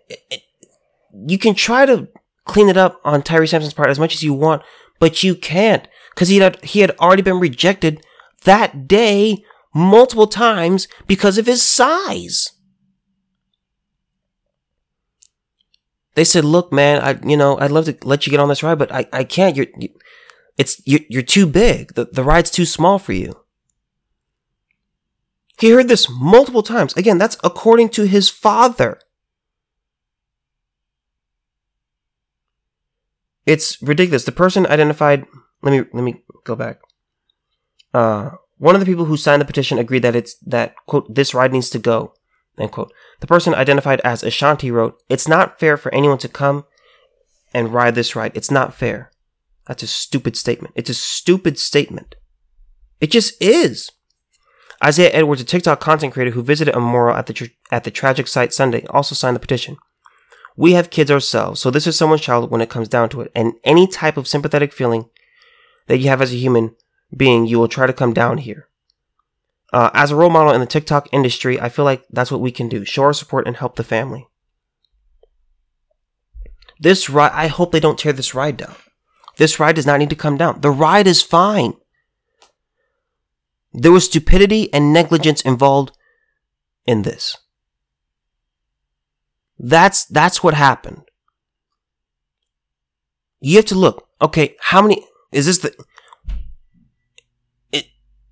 you 1.12 1.38
can 1.38 1.54
try 1.54 1.86
to 1.86 2.08
clean 2.46 2.68
it 2.68 2.76
up 2.76 3.00
on 3.04 3.22
Tyre 3.22 3.46
Sampson's 3.46 3.74
part 3.74 3.90
as 3.90 3.98
much 4.00 4.14
as 4.14 4.24
you 4.24 4.34
want, 4.34 4.62
but 4.98 5.22
you 5.22 5.36
can't 5.36 5.86
because 6.18 6.30
he 6.30 6.38
had 6.38 6.60
he 6.64 6.80
had 6.80 6.90
already 6.98 7.22
been 7.22 7.38
rejected 7.38 8.04
that 8.42 8.88
day 8.88 9.44
multiple 9.72 10.26
times 10.26 10.88
because 11.06 11.38
of 11.38 11.46
his 11.46 11.62
size. 11.62 12.50
They 16.16 16.24
said, 16.24 16.44
"Look, 16.44 16.72
man, 16.72 17.00
I 17.00 17.24
you 17.24 17.36
know 17.36 17.56
I'd 17.60 17.70
love 17.70 17.84
to 17.84 17.96
let 18.02 18.26
you 18.26 18.32
get 18.32 18.40
on 18.40 18.48
this 18.48 18.64
ride, 18.64 18.80
but 18.80 18.92
I, 18.92 19.06
I 19.12 19.22
can't. 19.22 19.54
You're 19.54 19.68
you, 19.78 19.90
it's 20.56 20.82
you're, 20.84 21.06
you're 21.08 21.22
too 21.22 21.46
big. 21.46 21.94
The 21.94 22.06
the 22.06 22.24
ride's 22.24 22.50
too 22.50 22.66
small 22.66 22.98
for 22.98 23.12
you." 23.12 23.44
He 25.60 25.70
heard 25.70 25.86
this 25.86 26.08
multiple 26.10 26.64
times. 26.64 26.96
Again, 26.96 27.18
that's 27.18 27.36
according 27.44 27.90
to 27.90 28.08
his 28.08 28.28
father. 28.28 28.98
It's 33.46 33.80
ridiculous. 33.80 34.24
The 34.24 34.32
person 34.32 34.66
identified 34.66 35.24
let 35.62 35.72
me 35.72 35.84
let 35.92 36.02
me 36.02 36.22
go 36.44 36.54
back. 36.54 36.78
Uh, 37.92 38.30
one 38.58 38.74
of 38.74 38.80
the 38.80 38.86
people 38.86 39.06
who 39.06 39.16
signed 39.16 39.40
the 39.40 39.46
petition 39.46 39.78
agreed 39.78 40.02
that 40.02 40.16
it's 40.16 40.36
that 40.46 40.74
quote 40.86 41.14
this 41.14 41.34
ride 41.34 41.52
needs 41.52 41.70
to 41.70 41.78
go. 41.78 42.14
End 42.58 42.72
quote. 42.72 42.92
The 43.20 43.26
person 43.26 43.54
identified 43.54 44.00
as 44.00 44.22
Ashanti 44.22 44.70
wrote, 44.70 45.00
"It's 45.08 45.28
not 45.28 45.60
fair 45.60 45.76
for 45.76 45.94
anyone 45.94 46.18
to 46.18 46.28
come 46.28 46.64
and 47.54 47.72
ride 47.72 47.94
this 47.94 48.16
ride. 48.16 48.32
It's 48.34 48.50
not 48.50 48.74
fair." 48.74 49.10
That's 49.66 49.82
a 49.82 49.86
stupid 49.86 50.36
statement. 50.36 50.74
It's 50.76 50.90
a 50.90 50.94
stupid 50.94 51.58
statement. 51.58 52.14
It 53.00 53.10
just 53.10 53.40
is. 53.40 53.90
Isaiah 54.82 55.10
Edwards, 55.12 55.42
a 55.42 55.44
TikTok 55.44 55.80
content 55.80 56.12
creator 56.12 56.32
who 56.32 56.42
visited 56.42 56.74
a 56.74 56.80
memorial 56.80 57.16
at 57.16 57.26
the 57.26 57.32
tra- 57.32 57.48
at 57.70 57.84
the 57.84 57.90
tragic 57.90 58.26
site 58.26 58.52
Sunday, 58.52 58.84
also 58.90 59.14
signed 59.14 59.36
the 59.36 59.40
petition. 59.40 59.76
We 60.56 60.72
have 60.72 60.90
kids 60.90 61.10
ourselves, 61.10 61.60
so 61.60 61.70
this 61.70 61.86
is 61.86 61.96
someone's 61.96 62.22
child 62.22 62.50
when 62.50 62.60
it 62.60 62.70
comes 62.70 62.88
down 62.88 63.08
to 63.10 63.20
it, 63.20 63.30
and 63.34 63.54
any 63.64 63.86
type 63.86 64.16
of 64.16 64.26
sympathetic 64.26 64.72
feeling 64.72 65.08
that 65.88 65.98
you 65.98 66.08
have 66.08 66.22
as 66.22 66.32
a 66.32 66.36
human 66.36 66.76
being, 67.14 67.46
you 67.46 67.58
will 67.58 67.68
try 67.68 67.86
to 67.86 67.92
come 67.92 68.14
down 68.14 68.38
here. 68.38 68.68
Uh, 69.72 69.90
as 69.92 70.10
a 70.10 70.16
role 70.16 70.30
model 70.30 70.52
in 70.52 70.60
the 70.60 70.66
TikTok 70.66 71.08
industry, 71.12 71.60
I 71.60 71.68
feel 71.68 71.84
like 71.84 72.04
that's 72.10 72.30
what 72.30 72.40
we 72.40 72.52
can 72.52 72.68
do. 72.68 72.84
Show 72.84 73.02
our 73.02 73.12
support 73.12 73.46
and 73.46 73.56
help 73.56 73.76
the 73.76 73.84
family. 73.84 74.28
This 76.80 77.10
ride, 77.10 77.32
I 77.34 77.48
hope 77.48 77.72
they 77.72 77.80
don't 77.80 77.98
tear 77.98 78.12
this 78.12 78.34
ride 78.34 78.56
down. 78.56 78.76
This 79.36 79.60
ride 79.60 79.76
does 79.76 79.86
not 79.86 79.98
need 79.98 80.10
to 80.10 80.16
come 80.16 80.36
down. 80.36 80.60
The 80.60 80.70
ride 80.70 81.06
is 81.06 81.22
fine. 81.22 81.74
There 83.72 83.92
was 83.92 84.06
stupidity 84.06 84.72
and 84.72 84.92
negligence 84.92 85.42
involved 85.42 85.96
in 86.86 87.02
this. 87.02 87.36
That's 89.58 90.04
that's 90.04 90.42
what 90.42 90.54
happened. 90.54 91.02
You 93.40 93.56
have 93.56 93.66
to 93.66 93.74
look. 93.74 94.08
Okay, 94.20 94.56
how 94.60 94.82
many 94.82 95.04
is 95.32 95.46
this 95.46 95.58
the 95.58 95.74
it, 97.72 97.86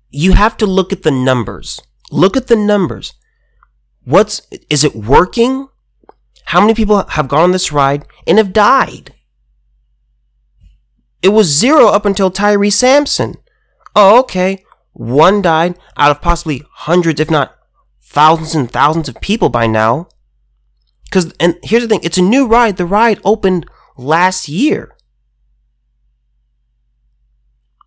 you 0.09 0.33
have 0.33 0.57
to 0.57 0.65
look 0.65 0.91
at 0.91 1.03
the 1.03 1.11
numbers. 1.11 1.81
Look 2.11 2.37
at 2.37 2.47
the 2.47 2.55
numbers. 2.55 3.13
What's 4.03 4.41
is 4.69 4.83
it 4.83 4.95
working? 4.95 5.67
How 6.45 6.61
many 6.61 6.73
people 6.73 7.03
have 7.03 7.27
gone 7.27 7.41
on 7.41 7.51
this 7.51 7.71
ride 7.71 8.05
and 8.25 8.37
have 8.37 8.53
died? 8.53 9.13
It 11.21 11.29
was 11.29 11.47
zero 11.47 11.87
up 11.87 12.05
until 12.05 12.31
Tyre 12.31 12.69
Sampson. 12.69 13.35
Oh, 13.95 14.19
okay. 14.19 14.63
One 14.93 15.41
died 15.41 15.77
out 15.97 16.11
of 16.11 16.21
possibly 16.21 16.63
hundreds, 16.71 17.19
if 17.19 17.29
not 17.29 17.57
thousands 18.01 18.55
and 18.55 18.71
thousands 18.71 19.09
of 19.09 19.19
people 19.21 19.49
by 19.49 19.67
now. 19.67 20.07
Cause, 21.11 21.33
and 21.39 21.57
here's 21.63 21.83
the 21.83 21.89
thing, 21.89 21.99
it's 22.03 22.17
a 22.17 22.21
new 22.21 22.47
ride. 22.47 22.77
The 22.77 22.85
ride 22.85 23.19
opened 23.23 23.65
last 23.97 24.47
year. 24.49 24.95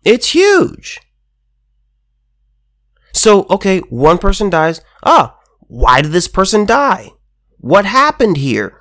It's 0.03 0.29
huge. 0.29 0.99
So, 3.13 3.45
okay, 3.49 3.79
one 3.89 4.17
person 4.17 4.49
dies. 4.49 4.81
Ah, 5.03 5.37
why 5.59 6.01
did 6.01 6.11
this 6.11 6.27
person 6.27 6.65
die? 6.65 7.11
What 7.57 7.85
happened 7.85 8.37
here? 8.37 8.79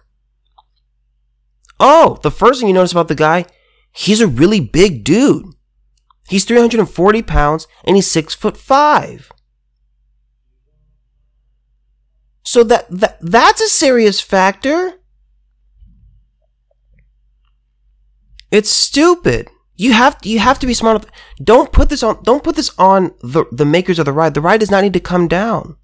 Oh, 1.79 2.19
the 2.23 2.31
first 2.31 2.61
thing 2.61 2.69
you 2.69 2.75
notice 2.75 2.93
about 2.93 3.09
the 3.09 3.15
guy, 3.15 3.47
he's 3.93 4.21
a 4.21 4.27
really 4.27 4.61
big 4.61 5.05
dude. 5.05 5.47
He's 6.29 6.45
340 6.45 7.23
pounds 7.23 7.67
and 7.85 7.97
he's 7.97 8.11
six 8.11 8.35
foot 8.35 8.57
five. 8.57 9.33
So 12.45 12.63
that, 12.65 12.87
that 12.91 13.19
that's 13.21 13.61
a 13.61 13.69
serious 13.69 14.21
factor. 14.21 15.01
It's 18.51 18.71
stupid. 18.71 19.49
You 19.81 19.95
have 19.95 20.19
you 20.25 20.41
have 20.41 20.59
to 20.59 20.67
be 20.67 20.75
smart. 20.75 21.07
Don't 21.43 21.73
put 21.73 21.89
this 21.89 22.03
on. 22.03 22.23
Don't 22.23 22.45
put 22.45 22.55
this 22.55 22.71
on 22.77 23.15
the 23.23 23.47
the 23.51 23.65
makers 23.65 23.99
of 23.99 24.05
the 24.05 24.13
ride. 24.13 24.35
The 24.35 24.43
ride 24.43 24.61
does 24.61 24.71
not 24.71 24.83
need 24.83 24.93
to 24.93 25.01
come 25.01 25.27
down. 25.27 25.79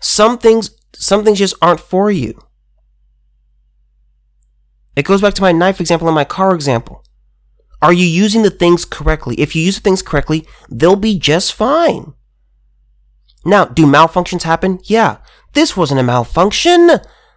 Some 0.00 0.38
things 0.38 0.70
some 0.94 1.24
things 1.24 1.40
just 1.40 1.56
aren't 1.60 1.80
for 1.80 2.10
you. 2.10 2.42
It 4.96 5.04
goes 5.04 5.20
back 5.20 5.34
to 5.34 5.42
my 5.42 5.52
knife 5.52 5.78
example 5.78 6.08
and 6.08 6.14
my 6.14 6.24
car 6.24 6.54
example. 6.54 7.04
Are 7.82 7.92
you 7.92 8.06
using 8.06 8.40
the 8.40 8.48
things 8.48 8.86
correctly? 8.86 9.34
If 9.38 9.54
you 9.54 9.60
use 9.60 9.76
the 9.76 9.82
things 9.82 10.00
correctly, 10.00 10.46
they'll 10.70 10.96
be 10.96 11.18
just 11.18 11.52
fine. 11.52 12.14
Now, 13.44 13.66
do 13.66 13.84
malfunctions 13.84 14.44
happen? 14.44 14.78
Yeah. 14.84 15.18
This 15.52 15.76
wasn't 15.76 16.00
a 16.00 16.02
malfunction. 16.02 16.92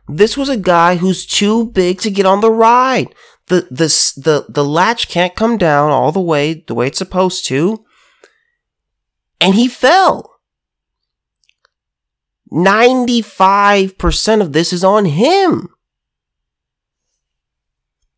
This 0.08 0.38
was 0.38 0.50
a 0.50 0.58
guy 0.58 0.98
who's 0.98 1.26
too 1.26 1.68
big 1.72 2.00
to 2.02 2.12
get 2.12 2.26
on 2.26 2.42
the 2.42 2.52
ride. 2.52 3.14
The, 3.48 3.68
the, 3.72 3.88
the, 4.22 4.46
the 4.50 4.64
latch 4.64 5.08
can't 5.08 5.36
come 5.36 5.58
down 5.58 5.92
all 5.92 6.12
the 6.12 6.22
way, 6.22 6.64
the 6.68 6.76
way 6.76 6.88
it's 6.88 6.98
supposed 6.98 7.46
to. 7.48 7.86
And 9.42 9.56
he 9.56 9.68
fell. 9.68 10.40
95% 12.52 14.42
of 14.42 14.54
this 14.54 14.72
is 14.72 14.84
on 14.84 15.06
him. 15.06 15.70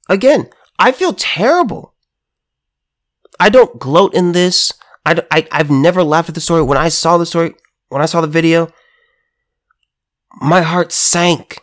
Again, 0.09 0.49
I 0.77 0.91
feel 0.91 1.13
terrible. 1.13 1.93
I 3.39 3.49
don't 3.49 3.79
gloat 3.79 4.13
in 4.13 4.31
this. 4.31 4.73
I, 5.05 5.21
I, 5.31 5.47
I've 5.51 5.71
never 5.71 6.03
laughed 6.03 6.29
at 6.29 6.35
the 6.35 6.41
story. 6.41 6.61
When 6.61 6.77
I 6.77 6.89
saw 6.89 7.17
the 7.17 7.25
story, 7.25 7.55
when 7.89 8.01
I 8.01 8.05
saw 8.05 8.21
the 8.21 8.27
video, 8.27 8.71
my 10.41 10.61
heart 10.61 10.91
sank. 10.91 11.59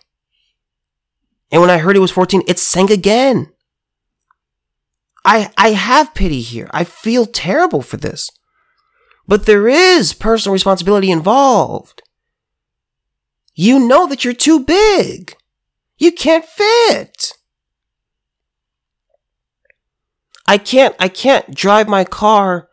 And 1.54 1.60
when 1.60 1.70
I 1.70 1.78
heard 1.78 1.94
it 1.94 2.00
was 2.00 2.10
14, 2.10 2.42
it 2.48 2.58
sank 2.58 2.90
again. 2.90 3.52
I, 5.24 5.52
I 5.56 5.70
have 5.70 6.12
pity 6.12 6.40
here. 6.40 6.68
I 6.72 6.82
feel 6.82 7.26
terrible 7.26 7.80
for 7.80 7.96
this. 7.96 8.28
But 9.28 9.46
there 9.46 9.68
is 9.68 10.14
personal 10.14 10.52
responsibility 10.52 11.12
involved. 11.12 12.02
You 13.54 13.78
know 13.78 14.08
that 14.08 14.24
you're 14.24 14.34
too 14.34 14.64
big. 14.64 15.36
You 15.96 16.10
can't 16.10 16.44
fit. 16.44 17.34
I 20.48 20.58
can't, 20.58 20.96
I 20.98 21.06
can't 21.06 21.54
drive 21.54 21.86
my 21.86 22.02
car 22.02 22.68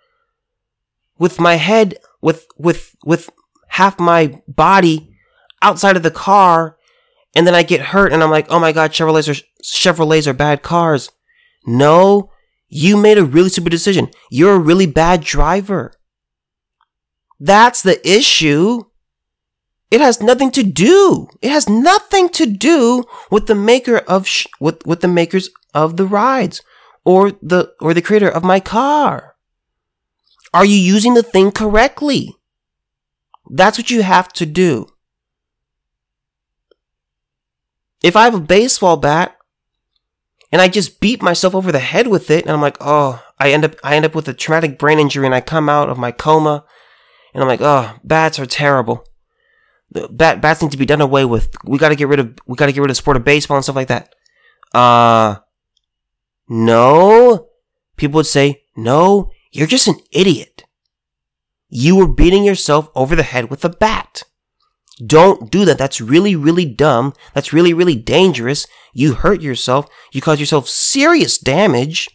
with 1.19 1.39
my 1.39 1.57
head, 1.57 1.99
with, 2.19 2.47
with, 2.57 2.95
with 3.05 3.29
half 3.67 3.99
my 3.99 4.41
body 4.47 5.15
outside 5.61 5.95
of 5.97 6.01
the 6.01 6.09
car 6.09 6.77
and 7.35 7.47
then 7.47 7.55
I 7.55 7.63
get 7.63 7.81
hurt 7.81 8.11
and 8.11 8.23
I'm 8.23 8.31
like, 8.31 8.47
oh 8.49 8.59
my 8.59 8.71
god, 8.71 8.91
Chevrolets 8.91 9.29
are, 9.29 9.43
Chevrolets 9.63 10.27
are 10.27 10.33
bad 10.33 10.61
cars. 10.61 11.09
No, 11.65 12.31
you 12.67 12.97
made 12.97 13.17
a 13.17 13.25
really 13.25 13.49
stupid 13.49 13.69
decision. 13.69 14.09
You're 14.29 14.55
a 14.55 14.59
really 14.59 14.87
bad 14.87 15.21
driver. 15.21 15.93
That's 17.39 17.81
the 17.81 17.99
issue. 18.07 18.83
It 19.89 19.99
has 19.99 20.21
nothing 20.21 20.51
to 20.51 20.63
do. 20.63 21.27
It 21.41 21.51
has 21.51 21.67
nothing 21.67 22.29
to 22.29 22.45
do 22.45 23.03
with 23.29 23.47
the 23.47 23.55
maker 23.55 23.97
of 23.97 24.27
sh- 24.27 24.47
with 24.59 24.85
with 24.85 25.01
the 25.01 25.07
makers 25.07 25.49
of 25.73 25.97
the 25.97 26.05
rides 26.05 26.61
or 27.03 27.31
the 27.31 27.73
or 27.81 27.93
the 27.93 28.01
creator 28.01 28.29
of 28.29 28.43
my 28.43 28.59
car. 28.59 29.35
Are 30.53 30.65
you 30.65 30.77
using 30.77 31.13
the 31.13 31.23
thing 31.23 31.51
correctly? 31.51 32.35
That's 33.49 33.77
what 33.77 33.91
you 33.91 34.03
have 34.03 34.31
to 34.33 34.45
do. 34.45 34.87
If 38.01 38.15
I 38.15 38.23
have 38.23 38.35
a 38.35 38.39
baseball 38.39 38.97
bat 38.97 39.37
and 40.51 40.61
I 40.61 40.67
just 40.67 40.99
beat 40.99 41.21
myself 41.21 41.55
over 41.55 41.71
the 41.71 41.79
head 41.79 42.07
with 42.07 42.29
it 42.31 42.43
and 42.43 42.51
I'm 42.51 42.61
like, 42.61 42.77
"Oh, 42.79 43.23
I 43.39 43.51
end 43.51 43.65
up 43.65 43.75
I 43.83 43.95
end 43.95 44.05
up 44.05 44.15
with 44.15 44.27
a 44.27 44.33
traumatic 44.33 44.77
brain 44.77 44.99
injury 44.99 45.25
and 45.25 45.35
I 45.35 45.41
come 45.41 45.69
out 45.69 45.89
of 45.89 45.97
my 45.97 46.11
coma 46.11 46.65
and 47.33 47.41
I'm 47.41 47.47
like, 47.47 47.61
"Oh, 47.61 47.95
bats 48.03 48.39
are 48.39 48.45
terrible." 48.45 49.05
The 49.91 50.07
bat 50.07 50.41
bats 50.41 50.61
need 50.61 50.71
to 50.71 50.77
be 50.77 50.85
done 50.85 51.01
away 51.01 51.25
with. 51.25 51.55
We 51.65 51.77
got 51.77 51.89
to 51.89 51.95
get 51.95 52.07
rid 52.07 52.19
of 52.19 52.33
we 52.47 52.55
got 52.55 52.67
to 52.67 52.71
get 52.71 52.81
rid 52.81 52.89
of 52.89 52.95
the 52.95 53.01
sport 53.01 53.17
of 53.17 53.23
baseball 53.23 53.57
and 53.57 53.63
stuff 53.63 53.75
like 53.75 53.89
that. 53.89 54.13
Uh 54.73 55.37
no. 56.47 57.47
People 57.97 58.17
would 58.17 58.25
say, 58.25 58.63
"No, 58.75 59.31
you're 59.51 59.67
just 59.67 59.87
an 59.87 59.99
idiot." 60.11 60.63
You 61.69 61.95
were 61.95 62.07
beating 62.07 62.43
yourself 62.43 62.89
over 62.95 63.15
the 63.15 63.23
head 63.23 63.49
with 63.49 63.63
a 63.63 63.69
bat. 63.69 64.23
Don't 65.05 65.49
do 65.49 65.65
that. 65.65 65.77
That's 65.77 66.01
really, 66.01 66.35
really 66.35 66.65
dumb. 66.65 67.13
That's 67.33 67.53
really, 67.53 67.73
really 67.73 67.95
dangerous. 67.95 68.67
You 68.93 69.13
hurt 69.13 69.41
yourself. 69.41 69.87
You 70.11 70.21
cause 70.21 70.39
yourself 70.39 70.67
serious 70.67 71.37
damage. 71.37 72.09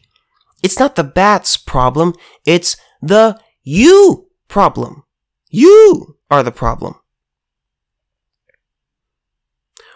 It's 0.62 0.79
not 0.79 0.96
the 0.96 1.05
bat's 1.05 1.57
problem. 1.57 2.14
It's 2.44 2.77
the 3.03 3.40
you 3.62 4.29
problem. 4.49 5.05
You 5.51 6.16
are 6.31 6.42
the 6.42 6.53
problem. 6.53 6.96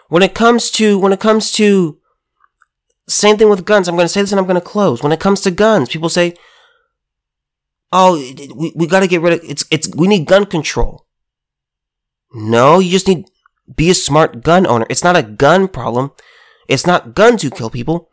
When 0.09 0.23
it 0.23 0.33
comes 0.33 0.69
to, 0.71 0.99
when 0.99 1.13
it 1.13 1.19
comes 1.19 1.51
to, 1.53 1.97
same 3.07 3.37
thing 3.37 3.49
with 3.49 3.65
guns. 3.65 3.87
I'm 3.87 3.95
going 3.95 4.05
to 4.05 4.09
say 4.09 4.21
this 4.21 4.31
and 4.31 4.39
I'm 4.39 4.47
going 4.47 4.55
to 4.55 4.61
close. 4.61 5.03
When 5.03 5.11
it 5.11 5.19
comes 5.19 5.41
to 5.41 5.51
guns, 5.51 5.89
people 5.89 6.09
say, 6.09 6.35
oh, 7.91 8.15
we, 8.55 8.73
we 8.75 8.87
got 8.87 9.01
to 9.01 9.07
get 9.07 9.21
rid 9.21 9.33
of 9.33 9.39
it's 9.43 9.65
it's 9.71 9.93
we 9.95 10.07
need 10.07 10.25
gun 10.25 10.45
control. 10.45 11.05
No, 12.33 12.79
you 12.79 12.89
just 12.89 13.07
need 13.07 13.25
be 13.75 13.89
a 13.89 13.93
smart 13.93 14.43
gun 14.43 14.65
owner. 14.67 14.85
It's 14.89 15.03
not 15.03 15.17
a 15.17 15.23
gun 15.23 15.67
problem. 15.67 16.11
It's 16.67 16.87
not 16.87 17.15
guns 17.15 17.43
who 17.43 17.49
kill 17.49 17.69
people. 17.69 18.09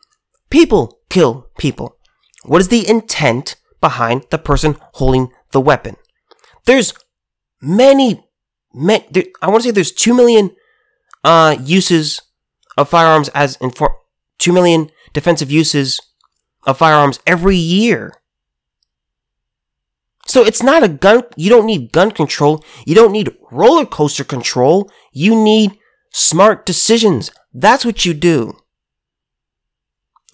People 0.51 1.01
kill 1.11 1.49
people. 1.59 1.97
What 2.45 2.61
is 2.61 2.69
the 2.69 2.89
intent 2.89 3.57
behind 3.81 4.25
the 4.31 4.39
person 4.39 4.77
holding 4.95 5.31
the 5.53 5.61
weapon? 5.61 5.97
There's 6.65 6.93
many, 7.61 8.25
many 8.73 9.07
there, 9.11 9.25
I 9.43 9.49
want 9.49 9.63
to 9.63 9.69
say 9.69 9.73
there's 9.73 9.93
2 9.93 10.15
million 10.15 10.51
uh, 11.25 11.57
uses 11.61 12.21
of 12.77 12.89
firearms 12.89 13.29
as 13.31 13.57
in 13.57 13.73
2 14.39 14.53
million 14.53 14.91
defensive 15.13 15.51
uses 15.51 16.01
of 16.65 16.79
firearms 16.79 17.21
every 17.27 17.57
year. 17.57 18.13
So 20.29 20.45
it's 20.45 20.63
not 20.63 20.85
a 20.85 20.89
gun, 20.89 21.23
you 21.37 21.49
don't 21.49 21.65
need 21.65 21.91
gun 21.91 22.11
control. 22.11 22.63
You 22.87 22.95
don't 22.95 23.13
need 23.13 23.35
roller 23.51 23.87
coaster 23.87 24.25
control. 24.25 24.91
You 25.11 25.35
need 25.35 25.79
smart 26.13 26.67
decisions. 26.67 27.31
That's 27.53 27.85
what 27.85 28.05
you 28.05 28.13
do. 28.13 28.59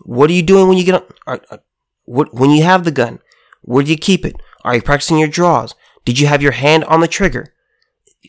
What 0.03 0.29
are 0.31 0.35
you 0.35 0.43
doing 0.43 0.69
when 0.69 0.77
you 0.77 0.85
get 0.85 0.97
on, 0.97 1.07
uh, 1.27 1.39
uh, 1.51 1.59
when 2.07 2.51
you 2.51 2.65
have 2.65 2.85
the 2.85 2.91
gun? 2.91 3.21
Where 3.63 3.85
do 3.85 3.91
you 3.91 3.97
keep 3.97 4.27
it? 4.27 4.37
Are 4.65 4.75
you 4.75 4.83
practicing 4.83 5.19
your 5.19 5.29
draws? 5.29 5.75
Did 6.05 6.19
you 6.19 6.27
have 6.27 6.43
your 6.43 6.53
hand 6.53 6.85
on 6.85 7.01
the 7.01 7.09
trigger? 7.09 7.55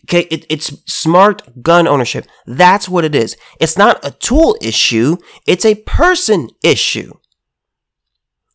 Okay, 0.06 0.28
it, 0.30 0.45
it's 0.49 0.84
smart 0.86 1.63
gun 1.63 1.88
ownership. 1.88 2.28
That's 2.45 2.88
what 2.88 3.06
it 3.06 3.15
is. 3.15 3.36
It's 3.60 3.78
not 3.78 3.99
a 4.06 4.12
tool 4.12 4.56
issue, 4.62 5.17
it's 5.47 5.65
a 5.65 5.75
person 5.75 6.49
issue. 6.63 7.13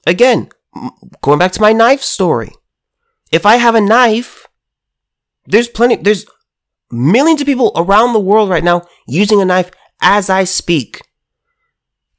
Again, 0.07 0.49
going 1.23 1.41
back 1.41 1.51
to 1.53 1.61
my 1.61 1.73
knife 1.73 2.03
story. 2.03 2.53
If 3.31 3.47
I 3.47 3.57
have 3.57 3.75
a 3.75 3.81
knife, 3.81 4.47
there's 5.47 5.69
plenty, 5.69 5.97
there's 5.97 6.27
millions 6.91 7.41
of 7.41 7.47
people 7.47 7.73
around 7.77 8.13
the 8.13 8.21
world 8.21 8.51
right 8.51 8.65
now 8.65 8.87
using 9.07 9.41
a 9.41 9.45
knife 9.45 9.71
as 10.01 10.29
I 10.29 10.45
speak. 10.45 11.01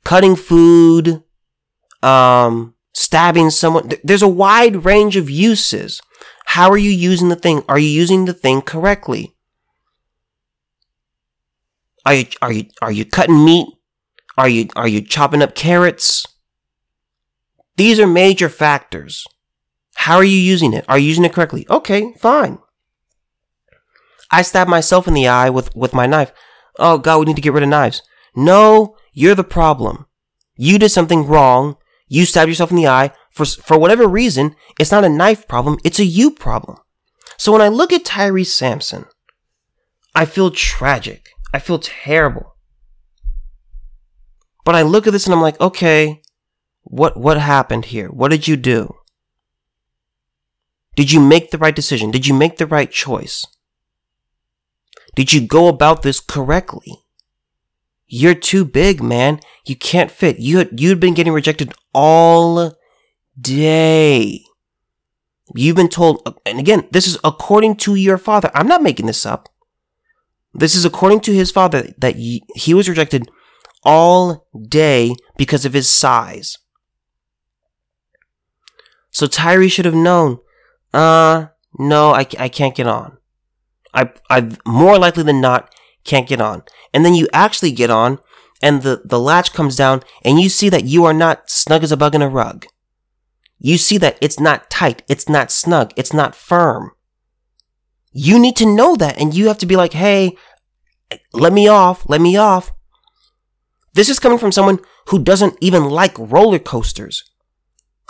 Cutting 0.03 0.35
food, 0.35 1.23
um, 2.01 2.73
stabbing 2.93 3.49
someone. 3.49 3.91
There's 4.03 4.23
a 4.23 4.27
wide 4.27 4.85
range 4.85 5.15
of 5.15 5.29
uses. 5.29 6.01
How 6.45 6.69
are 6.71 6.77
you 6.77 6.89
using 6.89 7.29
the 7.29 7.35
thing? 7.35 7.63
Are 7.69 7.79
you 7.79 7.89
using 7.89 8.25
the 8.25 8.33
thing 8.33 8.61
correctly? 8.61 9.35
Are 12.05 12.15
you 12.15 12.25
are 12.41 12.51
you 12.51 12.65
are 12.81 12.91
you 12.91 13.05
cutting 13.05 13.45
meat? 13.45 13.67
Are 14.37 14.49
you 14.49 14.67
are 14.75 14.87
you 14.87 15.01
chopping 15.01 15.43
up 15.43 15.53
carrots? 15.53 16.25
These 17.77 17.99
are 17.99 18.07
major 18.07 18.49
factors. 18.49 19.25
How 20.05 20.15
are 20.15 20.23
you 20.23 20.37
using 20.37 20.73
it? 20.73 20.83
Are 20.89 20.97
you 20.97 21.09
using 21.09 21.25
it 21.25 21.31
correctly? 21.31 21.67
Okay, 21.69 22.15
fine. 22.17 22.57
I 24.31 24.41
stabbed 24.41 24.67
myself 24.67 25.07
in 25.07 25.13
the 25.13 25.27
eye 25.27 25.51
with, 25.51 25.75
with 25.75 25.93
my 25.93 26.07
knife. 26.07 26.31
Oh 26.79 26.97
god, 26.97 27.19
we 27.19 27.25
need 27.25 27.35
to 27.35 27.41
get 27.41 27.53
rid 27.53 27.61
of 27.61 27.69
knives. 27.69 28.01
No, 28.35 28.95
you're 29.13 29.35
the 29.35 29.43
problem. 29.43 30.07
You 30.55 30.79
did 30.79 30.89
something 30.89 31.27
wrong. 31.27 31.77
You 32.07 32.25
stabbed 32.25 32.49
yourself 32.49 32.71
in 32.71 32.77
the 32.77 32.87
eye. 32.87 33.11
For, 33.31 33.45
for 33.45 33.77
whatever 33.77 34.07
reason, 34.07 34.55
it's 34.79 34.91
not 34.91 35.03
a 35.03 35.09
knife 35.09 35.47
problem, 35.47 35.77
it's 35.83 35.99
a 35.99 36.03
you 36.03 36.31
problem. 36.31 36.77
So 37.37 37.51
when 37.51 37.61
I 37.61 37.67
look 37.67 37.93
at 37.93 38.03
Tyrese 38.03 38.47
Sampson, 38.47 39.05
I 40.15 40.25
feel 40.25 40.49
tragic. 40.49 41.29
I 41.53 41.59
feel 41.59 41.77
terrible. 41.77 42.55
But 44.65 44.73
I 44.73 44.81
look 44.81 45.05
at 45.05 45.13
this 45.13 45.27
and 45.27 45.35
I'm 45.35 45.41
like, 45.41 45.61
okay, 45.61 46.23
what 46.81 47.17
what 47.17 47.39
happened 47.39 47.85
here? 47.85 48.07
What 48.07 48.31
did 48.31 48.47
you 48.47 48.55
do? 48.55 48.95
Did 51.01 51.11
you 51.11 51.19
make 51.19 51.49
the 51.49 51.57
right 51.57 51.75
decision? 51.75 52.11
Did 52.11 52.27
you 52.27 52.35
make 52.35 52.57
the 52.57 52.67
right 52.67 52.91
choice? 52.91 53.43
Did 55.15 55.33
you 55.33 55.41
go 55.41 55.67
about 55.67 56.03
this 56.03 56.19
correctly? 56.19 56.93
You're 58.05 58.35
too 58.35 58.63
big, 58.63 59.01
man. 59.01 59.39
You 59.65 59.75
can't 59.75 60.11
fit. 60.11 60.37
You 60.37 60.59
had, 60.59 60.79
you'd 60.79 60.99
been 60.99 61.15
getting 61.15 61.33
rejected 61.33 61.73
all 61.91 62.77
day. 63.35 64.43
You've 65.55 65.75
been 65.75 65.89
told, 65.89 66.39
and 66.45 66.59
again, 66.59 66.87
this 66.91 67.07
is 67.07 67.17
according 67.23 67.77
to 67.77 67.95
your 67.95 68.19
father. 68.19 68.51
I'm 68.53 68.67
not 68.67 68.83
making 68.83 69.07
this 69.07 69.25
up. 69.25 69.49
This 70.53 70.75
is 70.75 70.85
according 70.85 71.21
to 71.21 71.33
his 71.33 71.49
father 71.49 71.95
that 71.97 72.17
he 72.17 72.73
was 72.75 72.87
rejected 72.87 73.27
all 73.83 74.45
day 74.69 75.15
because 75.35 75.65
of 75.65 75.73
his 75.73 75.89
size. 75.89 76.59
So 79.09 79.25
Tyre 79.25 79.67
should 79.67 79.85
have 79.85 79.95
known, 79.95 80.37
uh, 80.93 81.47
no, 81.77 82.11
I, 82.11 82.25
I 82.37 82.49
can't 82.49 82.75
get 82.75 82.87
on. 82.87 83.17
I, 83.93 84.11
I 84.29 84.49
more 84.65 84.97
likely 84.97 85.23
than 85.23 85.41
not 85.41 85.73
can't 86.03 86.27
get 86.27 86.41
on. 86.41 86.63
And 86.93 87.05
then 87.05 87.13
you 87.13 87.27
actually 87.33 87.71
get 87.71 87.89
on 87.89 88.19
and 88.61 88.83
the, 88.83 89.01
the 89.03 89.19
latch 89.19 89.53
comes 89.53 89.75
down 89.75 90.03
and 90.23 90.39
you 90.39 90.49
see 90.49 90.69
that 90.69 90.85
you 90.85 91.05
are 91.05 91.13
not 91.13 91.49
snug 91.49 91.83
as 91.83 91.91
a 91.91 91.97
bug 91.97 92.15
in 92.15 92.21
a 92.21 92.29
rug. 92.29 92.65
You 93.59 93.77
see 93.77 93.97
that 93.99 94.17
it's 94.21 94.39
not 94.39 94.69
tight. 94.69 95.03
It's 95.07 95.29
not 95.29 95.51
snug. 95.51 95.93
It's 95.95 96.13
not 96.13 96.35
firm. 96.35 96.91
You 98.11 98.39
need 98.39 98.55
to 98.57 98.65
know 98.65 98.95
that 98.95 99.19
and 99.19 99.33
you 99.33 99.47
have 99.47 99.57
to 99.59 99.65
be 99.65 99.75
like, 99.75 99.93
Hey, 99.93 100.35
let 101.33 101.53
me 101.53 101.67
off. 101.67 102.07
Let 102.09 102.21
me 102.21 102.37
off. 102.37 102.71
This 103.93 104.09
is 104.09 104.19
coming 104.19 104.37
from 104.37 104.51
someone 104.51 104.79
who 105.07 105.19
doesn't 105.19 105.57
even 105.59 105.85
like 105.85 106.17
roller 106.17 106.59
coasters. 106.59 107.29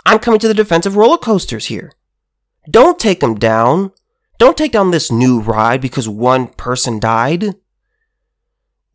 I'm 0.06 0.18
coming 0.18 0.40
to 0.40 0.48
the 0.48 0.54
defense 0.54 0.86
of 0.86 0.96
roller 0.96 1.18
coasters 1.18 1.66
here. 1.66 1.92
Don't 2.70 2.98
take 2.98 3.20
them 3.20 3.34
down. 3.34 3.92
Don't 4.38 4.56
take 4.56 4.72
down 4.72 4.90
this 4.90 5.10
new 5.10 5.40
ride 5.40 5.80
because 5.80 6.08
one 6.08 6.48
person 6.48 6.98
died. 6.98 7.54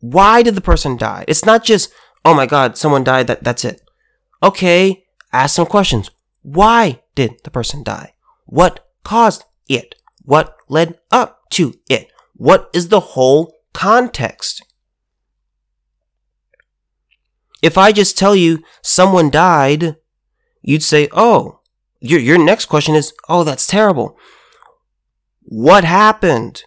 Why 0.00 0.42
did 0.42 0.54
the 0.54 0.60
person 0.60 0.96
die? 0.96 1.24
It's 1.26 1.44
not 1.44 1.64
just, 1.64 1.92
oh 2.24 2.34
my 2.34 2.46
god, 2.46 2.76
someone 2.76 3.04
died, 3.04 3.26
that, 3.26 3.42
that's 3.42 3.64
it. 3.64 3.80
Okay, 4.42 5.04
ask 5.32 5.56
some 5.56 5.66
questions. 5.66 6.10
Why 6.42 7.02
did 7.14 7.42
the 7.44 7.50
person 7.50 7.82
die? 7.82 8.14
What 8.46 8.86
caused 9.04 9.44
it? 9.68 9.94
What 10.22 10.56
led 10.68 10.98
up 11.10 11.40
to 11.50 11.74
it? 11.88 12.10
What 12.34 12.70
is 12.72 12.88
the 12.88 13.00
whole 13.00 13.54
context? 13.72 14.62
If 17.60 17.76
I 17.76 17.90
just 17.92 18.16
tell 18.16 18.36
you 18.36 18.62
someone 18.82 19.30
died, 19.30 19.96
you'd 20.62 20.82
say, 20.82 21.08
oh, 21.12 21.57
your, 22.00 22.20
your 22.20 22.38
next 22.38 22.66
question 22.66 22.94
is, 22.94 23.12
oh, 23.28 23.44
that's 23.44 23.66
terrible. 23.66 24.18
What 25.42 25.84
happened? 25.84 26.64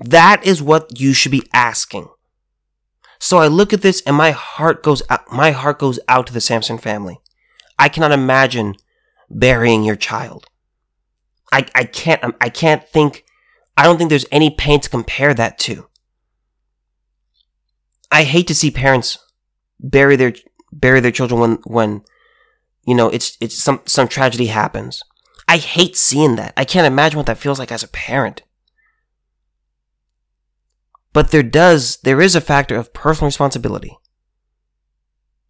That 0.00 0.46
is 0.46 0.62
what 0.62 1.00
you 1.00 1.12
should 1.12 1.32
be 1.32 1.48
asking. 1.52 2.08
So 3.18 3.38
I 3.38 3.48
look 3.48 3.72
at 3.72 3.82
this 3.82 4.00
and 4.06 4.16
my 4.16 4.30
heart 4.30 4.82
goes 4.82 5.02
out, 5.10 5.30
my 5.32 5.50
heart 5.50 5.80
goes 5.80 5.98
out 6.08 6.26
to 6.28 6.32
the 6.32 6.40
Sampson 6.40 6.78
family. 6.78 7.18
I 7.78 7.88
cannot 7.88 8.12
imagine 8.12 8.76
burying 9.28 9.82
your 9.82 9.96
child. 9.96 10.46
I, 11.52 11.66
I 11.74 11.84
can't, 11.84 12.22
um, 12.22 12.36
I 12.40 12.48
can't 12.48 12.86
think, 12.88 13.24
I 13.76 13.84
don't 13.84 13.98
think 13.98 14.10
there's 14.10 14.26
any 14.30 14.50
pain 14.50 14.80
to 14.80 14.90
compare 14.90 15.34
that 15.34 15.58
to. 15.60 15.88
I 18.10 18.22
hate 18.22 18.46
to 18.48 18.54
see 18.54 18.70
parents 18.70 19.18
bury 19.80 20.16
their, 20.16 20.34
bury 20.72 21.00
their 21.00 21.10
children 21.10 21.40
when, 21.40 21.58
when, 21.64 22.02
you 22.88 22.94
know, 22.94 23.10
it's, 23.10 23.36
it's 23.38 23.54
some, 23.54 23.82
some 23.84 24.08
tragedy 24.08 24.46
happens. 24.46 25.02
I 25.46 25.58
hate 25.58 25.94
seeing 25.94 26.36
that. 26.36 26.54
I 26.56 26.64
can't 26.64 26.86
imagine 26.86 27.18
what 27.18 27.26
that 27.26 27.36
feels 27.36 27.58
like 27.58 27.70
as 27.70 27.82
a 27.82 27.88
parent. 27.88 28.40
But 31.12 31.30
there 31.30 31.42
does, 31.42 31.98
there 31.98 32.18
is 32.18 32.34
a 32.34 32.40
factor 32.40 32.76
of 32.76 32.94
personal 32.94 33.26
responsibility. 33.26 33.98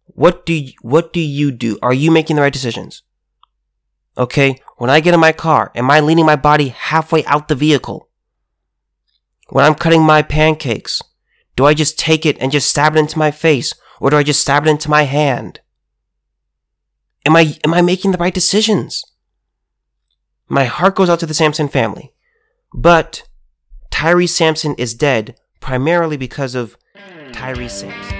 What 0.07 0.45
do 0.45 0.51
you, 0.51 0.73
what 0.81 1.13
do 1.13 1.21
you 1.21 1.49
do? 1.51 1.79
Are 1.81 1.93
you 1.93 2.11
making 2.11 2.35
the 2.35 2.41
right 2.41 2.51
decisions? 2.51 3.03
Okay, 4.17 4.59
when 4.75 4.89
I 4.89 4.99
get 4.99 5.13
in 5.13 5.21
my 5.21 5.31
car, 5.31 5.71
am 5.75 5.89
I 5.89 6.01
leaning 6.01 6.25
my 6.25 6.35
body 6.35 6.67
halfway 6.67 7.23
out 7.23 7.47
the 7.47 7.55
vehicle? 7.55 8.09
When 9.47 9.63
I'm 9.63 9.75
cutting 9.75 10.03
my 10.03 10.23
pancakes, 10.23 11.01
do 11.55 11.65
I 11.65 11.73
just 11.73 11.97
take 11.97 12.25
it 12.25 12.37
and 12.41 12.51
just 12.51 12.69
stab 12.69 12.97
it 12.97 12.99
into 12.99 13.17
my 13.17 13.31
face, 13.31 13.73
or 14.01 14.09
do 14.09 14.17
I 14.17 14.23
just 14.23 14.41
stab 14.41 14.67
it 14.67 14.69
into 14.69 14.89
my 14.89 15.03
hand? 15.03 15.61
Am 17.25 17.35
I, 17.35 17.57
am 17.63 17.73
I 17.73 17.81
making 17.81 18.11
the 18.11 18.17
right 18.17 18.33
decisions? 18.33 19.03
My 20.47 20.65
heart 20.65 20.95
goes 20.95 21.09
out 21.09 21.19
to 21.19 21.25
the 21.25 21.33
Sampson 21.33 21.67
family. 21.67 22.13
But 22.73 23.23
Tyre 23.91 24.27
Sampson 24.27 24.75
is 24.75 24.93
dead 24.93 25.35
primarily 25.59 26.17
because 26.17 26.55
of 26.55 26.77
Tyre 27.33 27.67
Sampson. 27.69 28.18